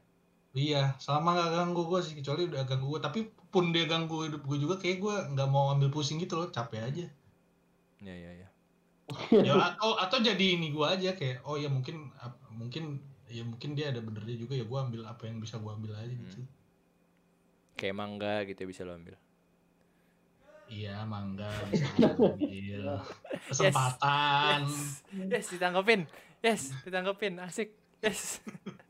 iya 0.57 0.97
selama 0.97 1.37
nggak 1.37 1.51
ganggu 1.53 1.83
gua 1.85 2.01
sih 2.01 2.17
kecuali 2.17 2.49
udah 2.49 2.65
ganggu 2.65 2.87
gua. 2.89 3.01
Tapi 3.01 3.29
pun 3.49 3.73
dia 3.73 3.85
ganggu 3.85 4.29
hidup 4.29 4.45
gua 4.45 4.59
juga 4.61 4.75
kayak 4.81 4.99
gua 5.01 5.15
nggak 5.33 5.49
mau 5.49 5.73
ambil 5.73 5.93
pusing 5.93 6.21
gitu 6.21 6.41
loh 6.41 6.49
capek 6.49 6.85
aja. 6.85 7.07
Ya 8.01 8.15
ya 8.15 8.33
ya 8.45 8.49
ya 9.33 9.57
atau 9.57 9.97
atau 9.97 10.19
jadi 10.21 10.61
ini 10.61 10.69
gua 10.69 10.93
aja 10.93 11.17
kayak 11.17 11.41
oh 11.49 11.57
ya 11.57 11.73
mungkin 11.73 12.13
mungkin 12.53 13.01
ya 13.29 13.45
mungkin 13.45 13.73
dia 13.73 13.89
ada 13.93 14.05
benernya 14.05 14.37
juga 14.37 14.53
ya 14.57 14.65
gua 14.69 14.85
ambil 14.85 15.09
apa 15.09 15.25
yang 15.29 15.41
bisa 15.41 15.57
gua 15.57 15.77
ambil 15.77 15.97
aja 15.97 16.13
gitu. 16.13 16.45
Kayak 17.79 17.97
mangga 17.97 18.45
gitu 18.45 18.69
bisa 18.69 18.85
lo 18.85 18.93
ambil? 18.97 19.17
Iya 20.69 21.09
mangga 21.09 21.49
bisa 21.73 21.89
ambil. 22.05 23.01
Kesempatan. 23.49 24.61
Yes 24.69 25.33
yes. 25.33 25.47
Ditanggepin 25.57 26.01
yes 26.45 26.63
ditanggepin 26.85 27.41
asik. 27.41 27.73
Yes 28.05 28.39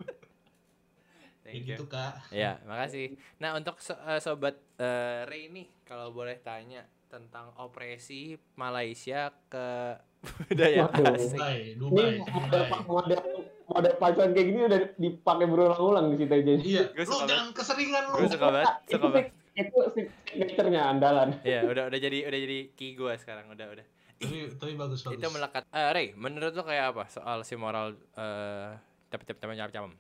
kayak 1.49 1.55
thank 1.55 1.65
you 1.65 1.75
gitu 1.75 1.85
kak 1.87 2.13
Ya, 2.29 2.61
makasih. 2.63 3.07
Nah, 3.39 3.57
untuk 3.57 3.77
so- 3.79 3.97
eh, 3.99 4.21
sobat 4.21 4.61
eh, 4.77 5.25
Ray 5.25 5.49
nih, 5.49 5.67
kalau 5.83 6.13
boleh 6.13 6.37
tanya 6.39 6.85
tentang 7.07 7.57
opresi 7.57 8.37
Malaysia 8.55 9.33
ke 9.47 9.97
budaya 10.45 10.85
asing. 11.09 11.41
Dubai 11.41 11.59
Ini 11.65 11.79
Dubai 11.79 12.11
model, 12.27 12.63
Dubai 12.63 12.81
model, 12.85 13.21
model 13.65 13.93
pacuan 13.97 14.31
kayak 14.31 14.47
gini 14.47 14.61
udah 14.63 14.81
dipakai 14.95 15.47
berulang-ulang 15.47 16.07
di 16.11 16.17
situ 16.19 16.35
aja. 16.35 16.53
iya 16.59 16.83
Gua 16.91 17.05
lu 17.07 17.17
jangan 17.25 17.49
keseringan 17.51 18.03
lu 18.05 18.17
Gue 18.19 18.29
suka 18.29 18.47
banget, 18.51 18.67
itu 18.69 18.93
suka 18.93 19.07
banget. 19.09 19.27
itu 19.57 19.79
signature-nya 20.27 20.83
andalan. 20.87 21.29
Iya, 21.43 21.61
udah 21.65 21.85
udah 21.89 21.99
jadi 21.99 22.19
udah 22.25 22.39
jadi 22.41 22.59
key 22.75 22.93
gue 22.93 23.13
sekarang, 23.17 23.49
udah 23.49 23.67
udah. 23.71 23.87
tapi 24.19 24.37
tapi 24.53 24.73
bagus 24.75 25.01
bagus 25.01 25.15
Itu 25.15 25.27
melekat. 25.31 25.63
Eh, 25.65 25.89
Ray, 25.89 26.07
menurut 26.13 26.51
lo 26.53 26.63
kayak 26.63 26.93
apa 26.93 27.07
soal 27.07 27.41
si 27.41 27.55
moral 27.55 27.95
eh 28.13 28.71
cepet 29.09 29.33
cepet 29.33 29.41
cepet 29.41 29.71
cepet 29.71 29.95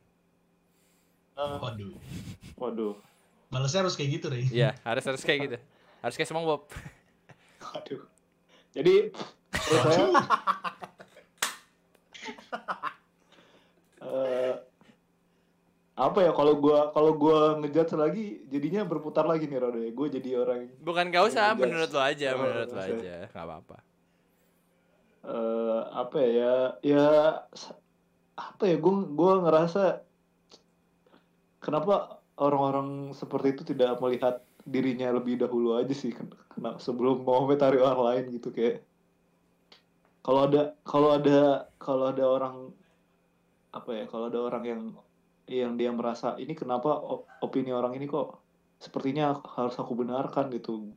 cepet 1.38 1.61
waduh 1.62 1.92
Waduh. 2.59 2.94
balasnya 3.48 3.81
harus 3.81 3.94
kayak 3.94 4.11
gitu 4.18 4.27
deh 4.29 4.42
Iya, 4.44 4.74
harus 4.83 5.05
harus 5.05 5.22
kayak 5.22 5.38
gitu. 5.46 5.59
Harus 5.98 6.14
kayak 6.14 6.27
semang 6.27 6.42
Bob. 6.42 6.66
Waduh. 7.64 8.03
Jadi 8.70 8.94
menurut 9.55 9.83
saya 9.88 10.07
eh, 14.01 14.55
apa 15.98 16.18
ya 16.20 16.31
kalau 16.31 16.55
gua 16.57 16.90
kalau 16.92 17.12
gua 17.14 17.59
ngejudge 17.59 17.94
lagi 17.94 18.24
jadinya 18.46 18.83
berputar 18.83 19.27
lagi 19.27 19.46
nih 19.46 19.59
roda 19.59 19.79
ya. 19.79 19.90
Gue 19.90 20.07
jadi 20.09 20.31
orang 20.38 20.70
Bukan 20.79 21.11
gak 21.11 21.24
usah, 21.27 21.51
Ngejudge. 21.51 21.62
menurut 21.66 21.90
lo 21.90 22.01
aja, 22.01 22.29
Oh, 22.31 22.38
menurut 22.38 22.68
lo 22.70 22.81
aja, 22.81 23.16
nggak 23.27 23.44
apa-apa. 23.44 23.77
eh 25.18 25.81
apa 25.92 26.18
ya 26.22 26.55
ya 26.81 27.07
apa 28.35 28.62
ya 28.64 28.77
gue 28.79 28.94
gue 29.11 29.33
ngerasa 29.42 29.83
kenapa 31.68 32.24
orang-orang 32.40 33.12
seperti 33.12 33.52
itu 33.52 33.62
tidak 33.76 34.00
melihat 34.00 34.40
dirinya 34.64 35.12
lebih 35.12 35.37
dahulu 35.37 35.76
aja 35.76 35.92
sih? 35.92 36.16
Ken- 36.16 36.33
kena 36.57 36.81
sebelum 36.81 37.28
mau 37.28 37.44
komentari 37.44 37.76
orang 37.76 38.00
lain 38.00 38.24
gitu 38.40 38.48
kayak. 38.48 38.81
Kalau 40.24 40.48
ada 40.48 40.72
kalau 40.88 41.12
ada 41.12 41.68
kalau 41.76 42.09
ada 42.09 42.24
orang 42.24 42.72
apa 43.68 43.90
ya 43.92 44.04
kalau 44.09 44.33
ada 44.33 44.40
orang 44.40 44.64
yang 44.64 44.83
yang 45.48 45.72
dia 45.76 45.92
merasa 45.92 46.40
ini 46.40 46.57
kenapa 46.57 46.88
opini 47.44 47.68
orang 47.72 47.92
ini 48.00 48.09
kok 48.09 48.40
sepertinya 48.81 49.37
harus 49.44 49.76
aku 49.76 49.92
benarkan? 49.92 50.48
gitu. 50.57 50.88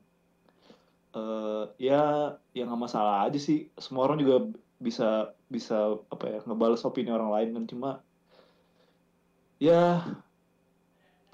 Eh 1.12 1.64
ya 1.92 2.36
ya 2.56 2.64
nggak 2.64 2.80
masalah 2.88 3.28
aja 3.28 3.40
sih. 3.40 3.68
Semua 3.76 4.08
orang 4.08 4.24
juga 4.24 4.48
bisa 4.80 5.36
bisa 5.52 6.00
apa 6.08 6.26
ya 6.32 6.40
ngebales 6.48 6.84
opini 6.88 7.12
orang 7.12 7.32
lain 7.32 7.50
kan. 7.60 7.64
Cuma 7.68 7.90
ya 9.60 10.04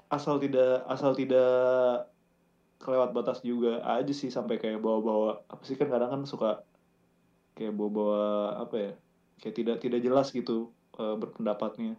asal 0.08 0.40
tidak 0.40 0.84
asal 0.88 1.12
tidak 1.12 2.08
kelewat 2.78 3.10
batas 3.12 3.42
juga 3.42 3.82
aja 3.84 4.12
sih 4.14 4.30
sampai 4.30 4.56
kayak 4.56 4.80
bawa-bawa 4.80 5.44
apa 5.50 5.62
sih 5.66 5.74
kan 5.74 5.90
kadang 5.90 6.10
kan 6.14 6.22
suka 6.24 6.62
kayak 7.58 7.74
bawa-bawa 7.74 8.22
apa 8.62 8.76
ya 8.78 8.92
kayak 9.42 9.54
tidak 9.54 9.76
tidak 9.82 10.00
jelas 10.00 10.30
gitu 10.30 10.70
eh, 10.96 11.16
berpendapatnya 11.18 11.98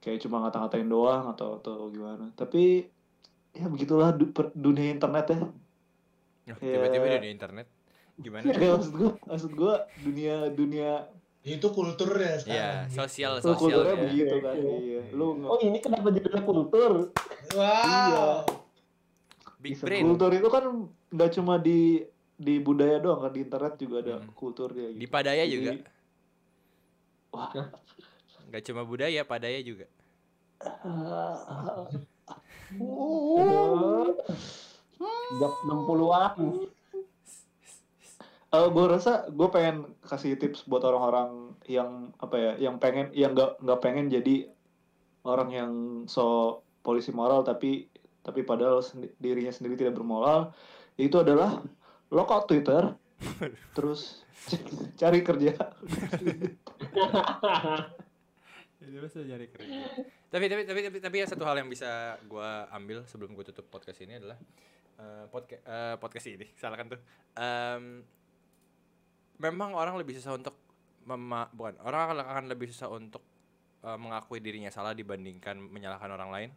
kayak 0.00 0.22
cuma 0.24 0.40
ngata-ngatain 0.46 0.88
doang 0.88 1.28
atau 1.34 1.60
atau 1.60 1.90
gimana 1.92 2.32
tapi 2.32 2.88
ya 3.52 3.66
begitulah 3.66 4.14
du- 4.14 4.30
per- 4.30 4.54
dunia 4.54 4.94
internet 4.94 5.26
ya 5.36 5.40
Oh, 6.50 6.58
Iya. 6.58 6.82
Tiba-tiba 6.82 7.22
di 7.22 7.30
internet. 7.30 7.66
Gimana? 8.18 8.42
Ya, 8.58 8.74
maksud 8.74 8.94
gua 8.96 9.12
maksud 9.22 9.52
gua 9.54 9.74
dunia 10.02 10.50
dunia 10.50 11.06
itu 11.42 11.66
kulturnya 11.66 12.36
Iya, 12.36 12.38
sekarang 12.38 12.76
gitu. 12.84 12.96
sosial 12.98 13.32
tuh 13.38 13.54
kulturnya 13.54 13.80
sosial 13.86 13.96
ya. 13.96 14.02
begitu 14.04 14.34
kan 14.38 14.54
Iya. 14.54 14.74
iya 14.78 15.00
lu 15.10 15.26
nge- 15.34 15.48
Oh 15.48 15.58
ini 15.58 15.78
kenapa 15.78 16.06
judulnya 16.10 16.42
kultur? 16.42 16.92
wow 17.56 18.44
Big 19.56 19.72
bisa- 19.72 19.84
brain. 19.84 20.04
kultur 20.06 20.30
itu 20.30 20.48
kan 20.48 20.64
nggak 21.08 21.30
cuma 21.32 21.54
di 21.56 22.04
di 22.34 22.54
budaya 22.58 22.96
doang 22.98 23.20
kan 23.20 23.30
di 23.30 23.40
internet 23.40 23.74
juga 23.76 23.96
ada 24.00 24.14
Hmm. 24.18 24.32
kulturnya 24.32 24.88
Di 24.90 24.96
gitu. 24.98 25.08
Padaya 25.10 25.42
Jadi, 25.42 25.54
juga. 25.54 25.70
wah 27.30 27.52
Gak 28.50 28.64
cuma 28.64 28.82
budaya, 28.82 29.22
Padaya 29.22 29.60
juga. 29.60 29.86
Jok 35.32 35.54
60-an. 35.62 36.34
Eh, 38.50 38.66
gue 38.74 38.84
rasa 38.90 39.30
gue 39.30 39.48
pengen 39.54 39.94
kasih 40.02 40.34
tips 40.34 40.66
buat 40.66 40.82
orang-orang 40.82 41.54
yang 41.70 42.10
apa 42.18 42.34
ya, 42.34 42.52
yang 42.58 42.82
pengen, 42.82 43.14
yang 43.14 43.30
nggak 43.30 43.62
nggak 43.62 43.78
pengen 43.78 44.10
jadi 44.10 44.50
orang 45.22 45.48
yang 45.54 45.72
so 46.10 46.58
polisi 46.82 47.14
moral 47.14 47.46
tapi 47.46 47.86
tapi 48.26 48.42
padahal 48.42 48.82
sendi- 48.82 49.14
dirinya 49.22 49.54
sendiri 49.54 49.78
tidak 49.78 49.94
bermoral. 49.94 50.50
Itu 50.98 51.22
adalah 51.22 51.62
lockout 52.10 52.50
Twitter, 52.50 52.90
terus 53.78 54.26
cari 54.98 55.22
kerja. 55.22 55.54
Bisa 58.80 59.22
nyari 59.22 59.46
kerja. 59.46 59.78
tapi 60.30 60.50
tapi 60.50 60.62
tapi 60.66 60.80
tapi 60.82 60.98
tapi 60.98 61.16
ya 61.22 61.26
satu 61.28 61.44
hal 61.46 61.62
yang 61.62 61.68
bisa 61.70 62.16
gua 62.26 62.66
ambil 62.74 63.04
sebelum 63.06 63.36
gua 63.36 63.44
tutup 63.46 63.68
podcast 63.70 64.00
ini 64.02 64.18
adalah 64.18 64.40
podcast 65.30 65.62
podcast 66.02 66.26
ini 66.26 66.46
salah 66.60 66.74
kan 66.80 66.90
tuh. 66.90 67.00
Em, 67.38 68.02
memang 69.40 69.72
orang 69.72 69.96
lebih 69.96 70.20
susah 70.20 70.36
untuk 70.36 70.54
mema 71.08 71.48
bukan 71.56 71.80
orang 71.80 72.00
akan, 72.12 72.16
akan 72.28 72.44
lebih 72.52 72.68
susah 72.70 72.92
untuk 72.92 73.24
eh, 73.82 73.98
mengakui 73.98 74.38
dirinya 74.38 74.68
salah 74.68 74.92
dibandingkan 74.92 75.56
menyalahkan 75.56 76.12
orang 76.12 76.30
lain. 76.30 76.50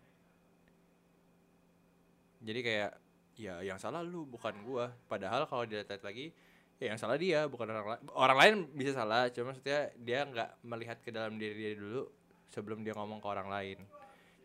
Jadi 2.44 2.60
kayak 2.60 2.92
ya 3.40 3.64
yang 3.64 3.80
salah 3.80 4.04
lu 4.04 4.28
bukan 4.28 4.54
gua. 4.68 4.92
Padahal 5.08 5.48
kalau 5.48 5.64
dilihat 5.64 6.04
lagi 6.04 6.36
ya 6.78 6.92
yang 6.92 7.00
salah 7.00 7.16
dia 7.16 7.48
bukan 7.48 7.72
orang 7.72 7.88
lain. 7.96 8.04
Orang 8.12 8.38
lain 8.38 8.54
bisa 8.76 8.92
salah, 8.92 9.32
cuma 9.32 9.56
maksudnya 9.56 9.96
dia 9.96 10.28
nggak 10.28 10.50
melihat 10.68 10.98
ke 11.00 11.10
dalam 11.16 11.40
diri 11.40 11.56
dia 11.56 11.74
dulu 11.80 12.12
sebelum 12.52 12.84
dia 12.84 12.92
ngomong 12.94 13.24
ke 13.24 13.28
orang 13.32 13.48
lain. 13.48 13.80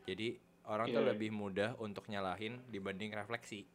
Jadi 0.07 0.39
orang 0.71 0.87
tuh 0.95 1.03
Iya. 1.03 1.11
lebih 1.13 1.31
mudah 1.35 1.75
untuk 1.83 2.07
nyalahin 2.07 2.63
dibanding 2.71 3.13
refleksi. 3.13 3.67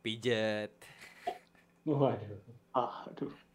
Pijet. 0.00 0.72
Waduh. 1.82 2.40
Ah, 2.72 3.10
aduh. 3.10 3.45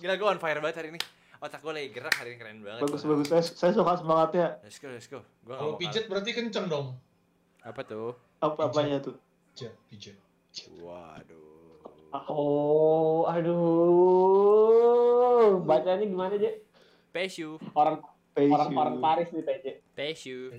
Gila 0.00 0.14
gue 0.16 0.28
on 0.28 0.38
fire 0.40 0.60
banget 0.62 0.76
hari 0.80 0.88
ini. 0.94 1.00
Otak 1.42 1.58
gue 1.58 1.72
lagi 1.74 1.90
gerak 1.90 2.14
hari 2.14 2.30
ini 2.34 2.38
keren 2.38 2.62
banget. 2.62 2.86
Bagus 2.86 3.02
bagus. 3.02 3.26
Saya, 3.28 3.42
saya 3.42 3.72
suka 3.74 3.98
semangatnya. 3.98 4.62
Let's 4.62 4.78
go, 4.78 4.88
let's 4.88 5.10
go. 5.10 5.20
Gua 5.42 5.58
Kalau 5.58 5.74
mau 5.74 5.80
pijet 5.80 6.06
berarti 6.06 6.30
kenceng 6.32 6.70
dong. 6.70 6.94
Apa 7.66 7.82
tuh? 7.82 8.14
Apa 8.38 8.70
apanya 8.70 9.02
tuh? 9.02 9.18
Pijet, 9.52 9.74
pijet. 9.90 10.16
Waduh. 10.78 11.50
Oh, 12.28 13.24
aduh. 13.26 13.58
Bacanya 15.64 16.04
gimana, 16.04 16.36
Je? 16.38 16.60
Pesu. 17.10 17.58
Orang 17.72 18.04
orang 18.36 18.68
Pesu. 18.68 18.78
orang 18.78 18.96
Paris 19.00 19.28
nih. 19.32 19.42
Pesu. 19.96 20.52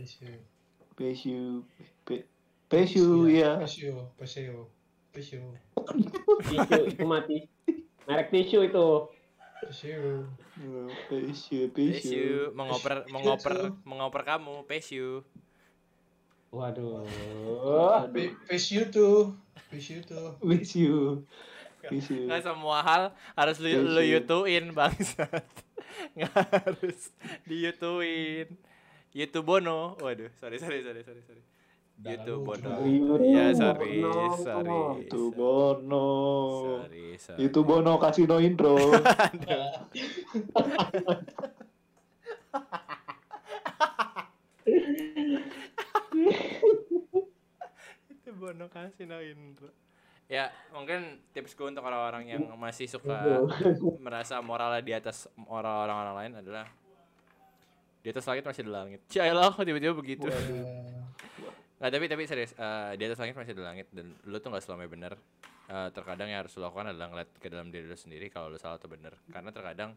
Pesu. 0.98 1.64
Pe- 2.04 2.28
Pesu 2.68 3.30
ya. 3.30 3.62
Pesio, 3.62 4.10
pesio, 4.18 4.66
pesio, 5.14 5.46
Tisu 6.44 6.80
itu 6.90 7.06
mati. 7.06 7.46
Merek 8.10 8.34
tisu 8.34 8.66
itu. 8.66 8.88
Pesu. 9.68 10.26
Pesu. 11.72 12.54
Mengoper, 12.54 13.06
mengoper, 13.10 13.54
mengoper 13.84 14.22
kamu. 14.24 14.64
Pesu. 14.66 15.22
Waduh. 16.54 17.02
Pe- 18.14 18.38
Pesio 18.46 18.86
tuh, 18.88 19.34
pesio 19.74 20.00
tuh. 20.06 20.38
Pesu. 20.38 21.26
Pesu. 21.82 22.30
Nggak 22.30 22.42
semua 22.46 22.86
hal 22.86 23.04
harus 23.34 23.58
lu, 23.58 23.74
lu 23.74 24.02
yutuin 24.06 24.70
bangsat. 24.72 25.44
Nggak 26.16 26.32
harus 26.54 27.12
diyutuin. 27.44 28.48
YouTube 29.14 29.46
Bono. 29.46 29.94
Waduh, 30.02 30.26
sorry 30.42 30.58
sorry 30.58 30.82
sorry 30.82 31.06
sorry 31.06 31.22
sorry. 31.22 31.44
YouTube 32.02 32.42
Bono. 32.48 32.82
Iya, 33.22 33.54
sorry, 33.54 34.02
sorry. 34.42 35.06
Itu 35.06 35.30
Bono. 35.30 36.10
Sorry, 36.82 37.06
sorry. 37.22 37.46
Itu 37.46 37.60
Bono 37.62 38.02
kasino 38.02 38.42
intro. 38.42 38.74
Itu 48.10 48.32
Bono 48.38 48.66
kasih 48.70 49.06
no 49.10 49.20
intro. 49.22 49.70
Ya, 50.32 50.50
mungkin 50.72 51.20
tips 51.36 51.54
gue 51.54 51.68
untuk 51.68 51.84
orang-orang 51.84 52.26
yang 52.26 52.44
masih 52.56 52.88
suka 52.88 53.44
merasa 54.00 54.40
moralnya 54.40 54.82
di 54.82 54.96
atas 54.96 55.28
orang-orang 55.46 56.16
lain 56.16 56.34
adalah 56.42 56.66
di 58.02 58.08
atas 58.10 58.26
langit 58.28 58.44
masih 58.48 58.64
ada 58.68 58.72
langit. 58.84 59.00
Cialah, 59.12 59.52
kok 59.52 59.68
tiba-tiba 59.68 59.94
begitu. 59.94 60.28
Nggak, 61.84 62.00
tapi 62.00 62.06
tapi 62.08 62.24
serius, 62.24 62.56
eh, 62.56 62.96
di 62.96 63.04
atas 63.04 63.20
langit 63.20 63.36
masih 63.36 63.52
ada 63.60 63.76
langit 63.76 63.92
dan 63.92 64.16
lu 64.24 64.40
tuh 64.40 64.56
nggak 64.56 64.64
selamanya 64.64 64.88
benar. 64.88 65.14
Eh, 65.68 65.90
terkadang 65.92 66.32
yang 66.32 66.40
harus 66.48 66.56
lo 66.56 66.72
lakukan 66.72 66.96
adalah 66.96 67.12
ngeliat 67.12 67.30
ke 67.44 67.48
dalam 67.52 67.76
diri 67.76 67.92
lu 67.92 67.98
sendiri 68.00 68.32
kalau 68.32 68.48
lu 68.48 68.56
salah 68.56 68.80
atau 68.80 68.88
benar. 68.88 69.20
Karena 69.28 69.52
terkadang 69.52 69.92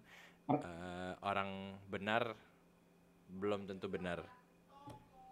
eh, 0.50 1.12
orang 1.22 1.78
benar 1.86 2.34
belum 3.30 3.70
tentu 3.70 3.86
benar. 3.86 4.26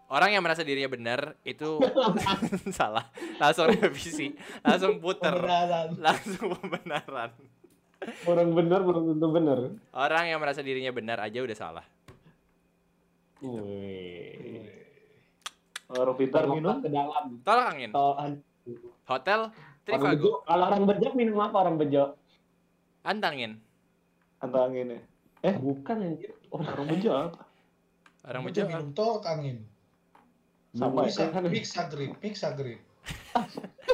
Orang 0.07 0.31
yang 0.31 0.47
merasa 0.47 0.63
dirinya 0.63 0.87
benar 0.87 1.35
itu 1.43 1.83
salah. 2.79 3.11
Langsung 3.43 3.75
revisi, 3.75 4.31
langsung 4.63 5.03
puter, 5.03 5.35
Pembenaran. 5.35 5.89
langsung 5.99 6.55
pembenaran. 6.55 7.31
Orang 8.31 8.55
bener 8.55 8.79
belum 8.87 9.03
tentu 9.11 9.27
bener. 9.27 9.59
Orang 9.91 10.31
yang 10.31 10.39
merasa 10.39 10.63
dirinya 10.63 10.95
benar 10.95 11.19
aja 11.19 11.43
udah 11.43 11.57
salah. 11.59 11.87
Wih. 13.43 14.24
Orang 15.89 16.17
pintar 16.17 16.45
minum. 16.47 16.81
ke 16.81 16.89
dalam. 16.89 17.25
Tolak 17.43 17.67
angin. 17.71 17.91
Tol- 17.91 18.41
Hotel 19.05 19.41
orang 19.85 20.17
Trivago. 20.17 20.41
kalau 20.43 20.65
orang 20.73 20.83
bejo 20.89 21.09
minum 21.13 21.39
apa 21.39 21.57
orang 21.61 21.77
bejo? 21.77 22.17
Antangin. 23.05 23.61
Antangin 24.41 24.97
ya. 24.97 25.01
Eh, 25.45 25.55
Bukan 25.61 25.97
anjir. 26.01 26.33
orang 26.49 26.87
bejo 26.89 27.11
apa? 27.13 27.41
Orang 28.25 28.43
Bejo 28.49 28.65
bejo. 28.65 28.71
minum 28.73 28.89
tolak 28.97 29.25
angin. 29.29 29.61
Sama 30.73 31.05
Bisa, 31.05 31.29
ya. 31.29 31.39
mix 31.45 31.77
agrit, 31.77 32.17
mix 32.19 32.35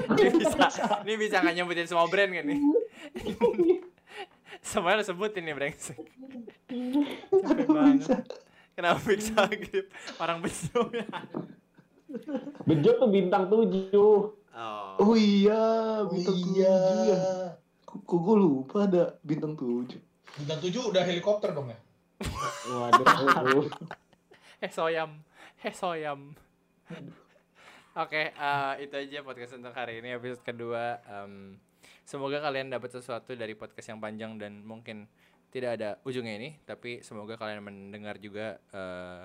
ini 0.01 0.31
bisa, 0.33 0.65
ini 1.03 1.15
bisa 1.19 1.37
nggak 1.43 1.55
nyebutin 1.55 1.85
semua 1.85 2.07
brand 2.07 2.31
kan 2.31 2.45
nih? 2.47 2.59
Semuanya 4.63 5.01
lo 5.01 5.05
sebutin 5.05 5.43
nih 5.43 5.53
brengsek. 5.53 5.99
Capek 7.29 7.67
banget. 7.67 8.23
Kenapa 8.73 9.01
bisa 9.03 9.41
gitu? 9.51 9.83
Orang 10.17 10.41
bejo 10.41 10.81
ya. 10.95 11.05
Bejo 12.71 12.91
tuh 13.03 13.11
bintang 13.11 13.51
tujuh. 13.51 14.15
Oh. 14.55 14.95
Oh 15.03 15.15
iya, 15.19 16.07
bintang 16.07 16.39
Oh 16.39 16.39
tujuh 16.39 16.55
iya. 16.55 16.79
ya. 17.11 17.23
Kok 17.83 17.99
kok 18.07 18.19
gue 18.23 18.37
lupa 18.39 18.87
ada 18.87 19.19
bintang 19.27 19.59
tujuh. 19.59 19.99
Bintang 20.39 20.63
tujuh 20.63 20.95
udah 20.95 21.03
helikopter 21.03 21.51
dong 21.51 21.75
ya? 21.75 21.79
Waduh. 22.71 23.67
Eh 24.61 24.69
soyam. 24.69 25.25
Eh 25.65 25.73
soyam. 25.73 26.37
Oke, 27.97 28.29
eh, 28.29 28.73
itu 28.85 28.93
aja 28.93 29.25
podcast 29.25 29.57
untuk 29.57 29.73
hari 29.73 30.05
ini 30.05 30.13
episode 30.13 30.45
kedua. 30.45 31.01
Em, 31.09 31.57
semoga 32.05 32.45
kalian 32.45 32.69
dapat 32.69 32.93
sesuatu 32.93 33.33
dari 33.33 33.57
podcast 33.57 33.89
yang 33.89 34.05
panjang 34.05 34.37
dan 34.37 34.61
mungkin 34.61 35.09
tidak 35.49 35.81
ada 35.81 35.97
ujungnya 36.05 36.37
ini, 36.37 36.51
tapi 36.69 37.01
semoga 37.01 37.41
kalian 37.41 37.65
mendengar 37.65 38.21
juga 38.21 38.61
eh, 38.69 39.25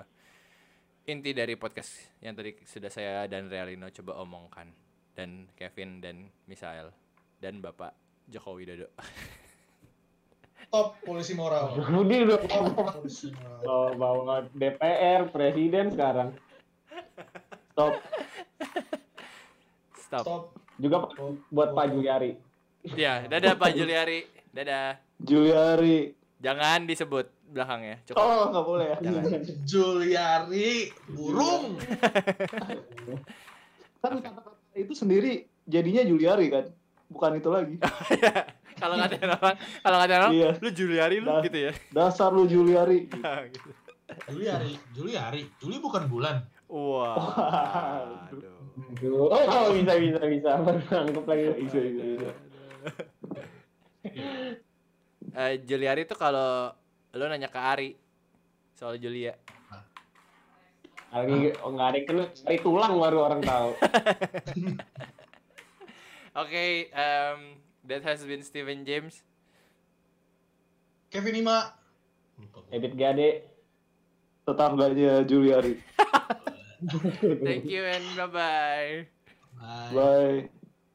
inti 1.06 1.30
dari 1.30 1.54
podcast 1.54 2.18
yang 2.18 2.34
tadi 2.34 2.58
sudah 2.66 2.90
saya 2.90 3.30
dan 3.30 3.46
Realino 3.46 3.86
coba 3.94 4.18
omongkan 4.26 4.66
dan 5.14 5.46
Kevin 5.54 6.02
dan 6.02 6.26
Misael 6.50 6.90
dan 7.38 7.62
Bapak 7.62 7.94
Joko 8.26 8.58
Widodo. 8.58 8.90
Top 10.74 10.98
polisi 11.06 11.38
moral. 11.38 11.78
Budi 11.78 12.26
udah 12.26 12.42
Top 12.50 12.74
polisi 12.74 13.30
moral. 13.30 13.62
bawa 13.62 13.88
bawa 13.94 14.36
DPR 14.50 15.30
presiden 15.30 15.94
sekarang. 15.94 16.34
Stop. 17.70 18.02
Stop. 19.94 20.24
Top. 20.26 20.42
Juga 20.82 21.06
buat 21.54 21.70
Pak 21.70 21.86
Juliari. 21.94 22.34
Ya, 22.98 23.30
dadah 23.30 23.54
Pak 23.54 23.78
Juliari. 23.78 24.26
Dadah. 24.50 24.98
Juliari. 25.22 26.25
Jangan 26.36 26.84
disebut 26.84 27.26
belakangnya. 27.48 27.96
Cukup. 28.04 28.20
Oh, 28.20 28.52
nggak 28.52 28.66
boleh 28.66 28.86
ya. 28.92 28.96
Jangan. 29.00 29.22
Juliari 29.64 30.92
burung. 31.08 31.76
Kan 34.04 34.20
kata-kata 34.20 34.52
itu 34.76 34.92
sendiri 34.92 35.32
jadinya 35.64 36.04
Juliari 36.04 36.46
kan. 36.52 36.68
Bukan 37.08 37.40
itu 37.40 37.48
lagi. 37.50 37.74
kalau 38.80 38.94
ngatain 39.00 39.30
orang, 39.30 39.56
kalau 39.80 39.96
ngatain 39.98 40.20
orang, 40.20 40.32
Iya. 40.36 40.50
lu 40.60 40.68
Juliari 40.70 41.16
lu 41.18 41.30
Dah. 41.32 41.42
gitu 41.42 41.58
ya. 41.58 41.72
Dasar 41.90 42.30
lu 42.30 42.44
Juliari. 42.46 42.98
Gitu. 43.50 43.70
Juliari, 44.30 44.78
Juliari. 44.94 45.42
Juli 45.58 45.82
bukan 45.82 46.06
bulan. 46.06 46.46
Wah. 46.70 47.18
Waduh. 48.30 48.94
Aduh. 48.94 49.26
Oh, 49.34 49.74
bisa 49.74 49.98
bisa 49.98 50.22
bisa. 50.30 50.50
Baru 50.62 50.78
nangkep 50.78 51.24
lagi. 51.26 51.42
Bisa, 51.66 51.78
bisa, 51.82 52.02
bisa. 52.14 52.30
Eh, 55.36 55.60
Juliari 55.68 56.08
tuh 56.08 56.16
kalau 56.16 56.72
lu 57.12 57.24
nanya 57.28 57.52
ke 57.52 57.60
Ari 57.60 57.92
soal 58.72 58.96
Julia. 58.96 59.36
Lagi 61.12 61.52
oh, 61.60 61.76
nggak 61.76 61.88
ada 61.92 61.96
yang 61.96 62.06
kena 62.08 62.24
cari 62.32 62.58
tulang 62.64 62.96
baru 62.96 63.18
orang 63.20 63.42
tahu. 63.44 63.70
Oke, 66.40 66.88
um, 66.92 67.60
that 67.84 68.04
has 68.04 68.24
been 68.24 68.40
Steven 68.40 68.84
James. 68.84 69.24
Kevin 71.12 71.40
Ima. 71.40 71.72
Ebit 72.72 72.96
Gade. 72.96 73.44
Tetangganya 74.44 75.24
Juliari. 75.24 75.80
Thank 77.44 77.68
you 77.68 77.84
and 77.84 78.04
bye 78.16 78.28
bye. 78.28 78.92
Bye. 79.56 79.92
Bye. 79.92 80.48